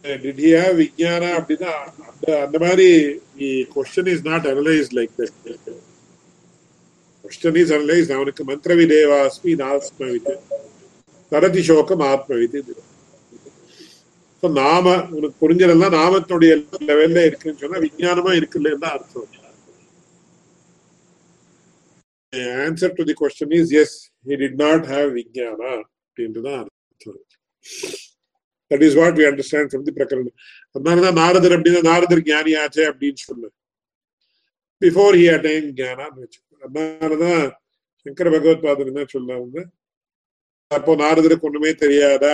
டிடியா 0.03 0.61
ஹி 0.67 0.79
விஜயானா 0.81 1.31
அப்படின்னா 1.39 1.71
அந்த 2.11 2.41
அந்த 2.45 2.59
மாதிரி 2.59 2.89
question 3.75 4.13
is 4.13 4.25
not 4.25 4.47
analyse 4.47 4.87
like 4.95 5.11
that 5.19 5.77
question 7.23 7.59
is 7.61 7.73
analyse 7.73 8.15
அவனுக்கு 8.15 8.45
மந்திரவி 8.45 8.87
தேவாஸ்மி 8.95 9.53
நாஸ்மவித். 9.63 10.39
தரதி 11.31 11.63
சோகம் 11.63 12.01
ஆத்மவித். 12.01 12.73
நாம 14.41 15.09
உனக்கு 15.11 15.49
புரிஞ்சதெல்லாம் 15.49 15.95
நாமத்துடைய 15.95 16.67
லெவல்ல 16.81 17.25
இருக்குன்னு 17.27 17.59
சொன்னா 17.59 17.79
விஞ்ஞானமா 17.79 18.31
இருக்குல்ல 18.31 18.79
தான் 18.79 18.91
அர்த்தம். 18.91 19.29
Answer 22.33 22.95
to 22.95 23.05
the 23.05 23.15
question 23.21 23.61
is 23.61 23.71
yes 23.71 24.11
he 24.27 24.31
did 24.31 24.55
not 24.55 24.85
have 24.85 25.11
விஞ்ஞானா 25.19 25.83
அப்படின்ட்டுதான் 26.01 26.59
அர்த்தம். 26.59 27.25
That 28.71 28.85
is 28.87 28.97
what 28.97 29.17
we 29.19 29.27
understand 29.31 29.71
from 29.71 29.87
the 29.89 29.95
பிரகரணம் 29.97 30.37
அதனாலதான் 30.75 31.19
நாரதர் 31.21 31.57
அப்படின்னா 31.57 31.83
நாரதர் 31.89 32.23
ஞானி 32.29 32.55
ஆச்சே 32.55 32.85
அப்படின்னு 32.91 33.21
சொல்லு 33.25 33.51
பிஃபோர் 34.83 35.17
ஹி 35.17 35.27
அட்டைன் 35.29 35.69
ஞானான்னு 35.81 36.23
வச்சுக்கோ 36.23 36.57
அதனாலதான் 36.63 37.45
சங்கர 38.07 38.29
பகவத் 38.31 38.65
பாதர் 38.65 38.91
என்ன 38.93 39.05
சொல்ல 39.09 39.65
அப்போ 40.71 40.93
நாரதருக்கு 40.97 41.47
ஒண்ணுமே 41.47 41.71
தெரியாதா 41.75 42.33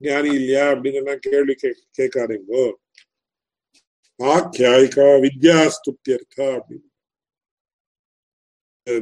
ஞானி 0.00 0.30
இல்லையா 0.34 0.64
அப்படின்னு 0.72 1.00
எல்லாம் 1.02 1.20
கேள்வி 1.20 1.54
கே 1.54 1.70
கேட்காதீங்கோ 1.98 2.64
ஆக்கியாயிகா 4.20 5.06
வித்யாஸ்துத்தியர்த்தா 5.22 6.48
அப்படின்னு 6.56 6.88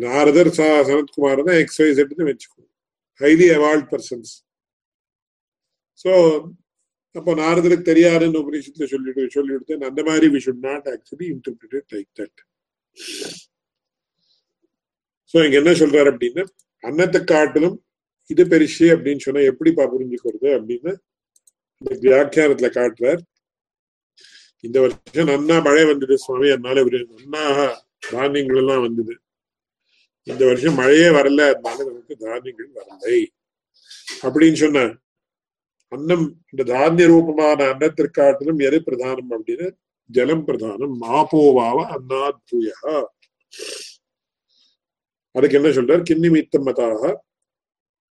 நாரதர் 0.05 0.51
சனத்குமார் 0.57 1.43
தான் 1.43 1.61
எக்ஸைஸ் 1.61 2.01
எடுத்து 2.03 2.25
வச்சுக்கோ 2.25 2.63
ஹைலி 3.21 3.49
அவால்ட் 3.51 3.89
பர்சன்ஸ் 3.91 4.33
ஸோ 6.05 6.11
அப்போ 7.15 7.33
நாரதருக்கு 7.41 7.91
தெரியாதுன்னு 7.91 8.41
உபநிஷத்துல 8.43 8.87
சொல்லிட்டு 8.87 9.23
சொல்லிவிடுத்தேன் 9.37 9.89
அந்த 9.91 10.01
மாதிரி 10.09 10.27
we 10.35 10.41
should 10.47 10.67
not 10.69 10.89
actually 10.95 11.27
interpreted 11.35 11.95
like 11.95 12.11
that 12.21 12.41
so 15.35 15.39
இங்க 15.47 15.57
என்ன 15.63 15.73
சொல்றாரு 15.81 16.11
அப்படின்னா 16.13 16.45
அன்னத்தை 16.85 17.21
காட்டிலும் 17.25 17.77
இது 18.31 18.43
பெருசு 18.53 18.87
அப்படின்னு 18.95 19.25
சொன்னா 19.27 19.43
எப்படிப்பா 19.53 19.85
புரிஞ்சுக்கிறது 19.93 20.49
அப்படின்னு 20.59 20.93
இந்த 21.83 21.95
வியாக்கியானத்துல 22.05 22.69
காட்டுறார். 22.71 23.21
இந்த 24.65 24.79
வருஷம் 24.83 25.31
நன்னா 25.31 25.57
மழை 25.67 25.85
வந்தது 25.91 26.17
சுவாமி 26.25 26.49
அதனால 26.55 26.83
நன்னா 27.13 27.45
தானியங்கள் 28.09 28.61
எல்லாம் 28.63 28.83
வந்தது. 28.87 29.15
இந்த 30.27 30.43
வருஷம் 30.51 30.79
மழையே 30.81 31.09
வரல 31.19 31.43
அதனால 31.53 31.79
நமக்கு 31.89 32.15
தானியங்கள் 32.25 32.71
வரலை. 32.81 33.19
அப்படின்னு 34.25 34.59
சொன்ன 34.65 34.83
அன்னம் 35.93 36.27
இந்த 36.51 36.73
தானிய 36.73 37.07
ரூபமான 37.09 37.65
அன்னத்திற்காட்டிலும் 37.65 38.61
எது 38.67 38.79
பிரதானம் 38.87 39.31
அப்படின்னு? 39.31 39.71
ஜலம் 40.11 40.47
பிரதானம். 40.47 40.93
மாபோவாவ 41.01 41.79
அன்னாத் 41.97 42.43
பூயா 42.51 43.03
அதுக்கு 45.33 45.57
என்ன 45.57 45.69
சொல்றார்? 45.69 46.03
கிண்ணிமித்தம் 46.11 46.67
மதாக. 46.67 47.15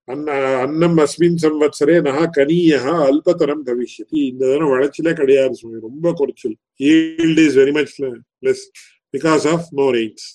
அன்ன 0.04 0.58
அன்னம் 0.58 0.98
அஸ்மின் 0.98 1.40
சம்வத்சரே 1.42 1.96
நகா 2.08 2.24
கனியா 2.38 2.82
அல்பதரம் 3.08 3.64
பவிஷ்யதி 3.66 4.20
இந்த 4.28 4.44
தரம் 4.52 4.70
வளர்ச்சியிலே 4.70 5.14
கிடையாது 5.14 5.56
சுவாமி. 5.56 5.80
ரொம்ப 5.80 6.14
குறைச்சல். 6.14 6.56
Yield 6.78 7.42
is 7.46 7.58
very 7.58 7.74
much 7.74 8.02
less 8.46 8.66
because 9.14 9.48
of 9.54 9.68
no 9.72 9.84
rains 9.92 10.28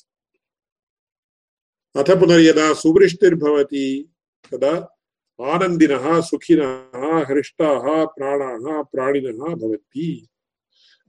அத 1.90 2.16
புனர் 2.16 2.45
யதா 2.49 2.66
சுவருஷ்டிர் 2.84 3.38
பவதி. 3.45 3.86
ததா 4.53 4.74
ஆனந்தினஹா 5.39 6.14
சுகினஹா 6.30 7.11
ஹிருஷ்டாஹா 7.28 7.97
பிராணாஹா 8.14 8.74
பிராணினஹா 8.93 9.51
பவந்தி. 9.62 10.09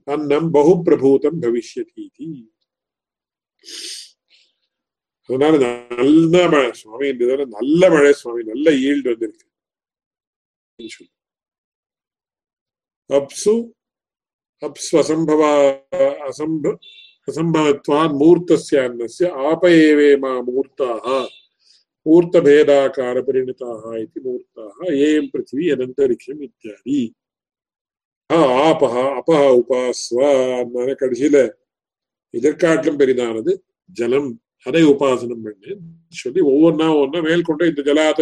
அன்னம் 0.08 0.48
பகு 0.56 0.74
பிரபூதம் 0.86 1.38
பவிஷ்யதி 1.44 2.06
அதனால 5.28 5.54
நல்ல 6.00 6.34
மழை 6.52 6.70
சுவாமி 6.80 7.06
இந்த 7.12 7.46
நல்ல 7.58 7.82
மழை 7.94 8.12
சுவாமி 8.20 8.42
நல்ல 8.52 8.66
ஈல்டு 8.88 9.08
வந்திருக்கு. 9.12 9.46
அப்சு 13.10 13.54
அப்சு 14.62 14.92
அசம்பவ 15.02 15.42
அசம்ப 16.28 16.64
அசம்பவத்வான் 17.28 18.12
மூர்த்தஸ்ய 18.20 18.84
அன்னஸ்ய 18.88 19.28
ஆபயேவே 19.50 20.10
மா 20.24 20.32
மூர்த்தாக 20.48 21.04
मूर्तभेदाकारपरिणताः 22.05 23.83
इति 23.97 24.19
मूर्ताः 24.21 24.77
एयं 24.99 25.25
पृथिवी 25.29 25.65
यदन्तरिक्षम् 25.69 26.45
इत्यादि 26.45 27.01
ஆபஹ 28.29 28.95
அப்பஹ 29.17 29.39
உபாஸ்வான்னு 29.55 30.93
கடைசியில 31.01 31.37
இதற்காட்டிலும் 32.33 32.99
பெரிதானது 33.01 33.53
ஜலம் 33.97 34.29
அதை 34.65 34.83
உபாசனம் 34.91 35.41
பண்ணு 35.45 35.71
சொல்லி 36.13 36.41
ஒவ்வொன்னா 36.51 36.87
ஒன்னா 37.01 37.19
மேற்கொண்டு 37.25 37.69
இந்த 37.71 37.83
ஜலாத 37.87 38.21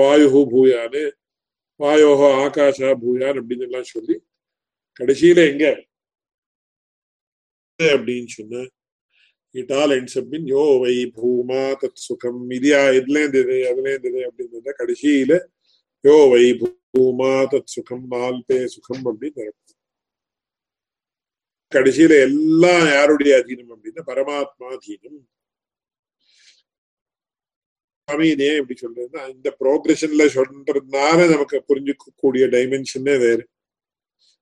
வாயு 0.00 0.26
பூயான்னு 0.50 1.04
வாயோஹோ 1.80 2.28
ஆகாஷா 2.42 2.90
பூயான் 3.02 3.38
அப்படின்னு 3.40 3.66
எல்லாம் 3.68 3.88
சொல்லி 3.92 4.16
கடைசியில 5.00 5.44
எங்க 5.52 5.64
அப்படின்னு 7.80 8.30
சொன்ன 8.38 8.64
இட் 9.55 9.73
ஆல் 9.79 9.93
எண்ட்ஸ் 9.97 10.17
யோ 10.53 10.65
வை 10.83 10.95
பூமா 11.17 11.63
தத் 11.83 12.03
சுகம் 12.07 12.41
இதியா 12.57 12.81
இதுலேருந்து 12.99 13.41
இது 13.45 13.57
அதுலேருந்து 13.71 14.09
இது 14.11 14.21
அப்படின்னு 14.29 14.73
கடைசியில 14.81 15.33
யோ 16.03 16.17
வை 16.33 16.45
பூமா 16.61 17.33
தத் 17.53 17.73
சுகம் 17.75 18.05
மால்பே 18.13 18.59
சுகம் 18.75 19.05
அப்படின்னு 19.11 19.45
கடைசியில 21.71 22.13
எல்லாம் 22.27 22.85
யாருடைய 22.95 23.33
அதீனம் 23.41 23.71
அப்படின்னா 23.75 24.03
பரமாத்மா 24.09 24.67
அதீனம். 24.75 25.17
சுவாமி 28.07 28.27
இதே 28.33 28.49
எப்படி 28.59 28.75
சொல்றதுன்னா 28.81 29.23
இந்த 29.35 29.49
ப்ரோக்ரஷன்ல 29.61 30.23
சொல்றதுனால 30.37 31.17
நமக்கு 31.33 31.57
புரிஞ்சுக்கக்கூடிய 31.69 32.45
டைமென்ஷனே 32.55 33.15
வேறு. 33.25 33.43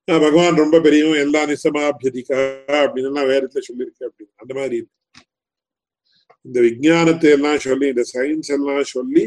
பகவான் 0.07 0.61
ரொம்ப 0.63 0.77
பெரியவன் 0.85 1.23
எல்லா 1.25 1.41
நிசமாபியதிக்கா 1.51 2.39
அப்படின்னு 2.81 3.09
எல்லாம் 3.11 3.29
வேறத்துல 3.33 3.61
சொல்லியிருக்கு 3.69 4.07
அப்படின்னு. 4.09 4.33
அந்த 4.43 4.53
மாதிரி 4.59 4.75
இருக்கு. 4.81 4.95
இந்த 6.47 6.59
விஜயானத்தை 6.67 7.29
எல்லாம் 7.37 7.63
சொல்லி 7.67 7.87
இந்த 7.93 8.03
சயின்ஸ் 8.13 8.51
எல்லாம் 8.57 8.91
சொல்லி 8.95 9.23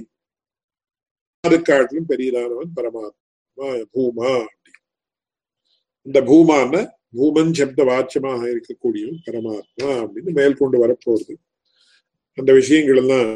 காட்டிலும் 1.68 2.08
பெரியதானவன் 2.10 2.70
பரமாத்மா 2.78 3.66
பூமா 3.94 4.30
அப்படி. 4.44 4.72
இந்த 6.06 6.18
பூமான 6.28 6.72
பூமன் 7.18 7.52
சப்த 7.58 7.80
வாச்சியமாக 7.90 8.42
இருக்கக்கூடியவன் 8.54 9.20
பரமாத்மா 9.26 9.90
அப்படின்னு 10.02 10.32
மேல் 10.38 10.58
கொண்டு 10.60 10.76
வரப்போகுது. 10.82 11.34
அந்த 12.38 12.50
விஷயங்கள் 12.60 13.00
எல்லாம் 13.02 13.28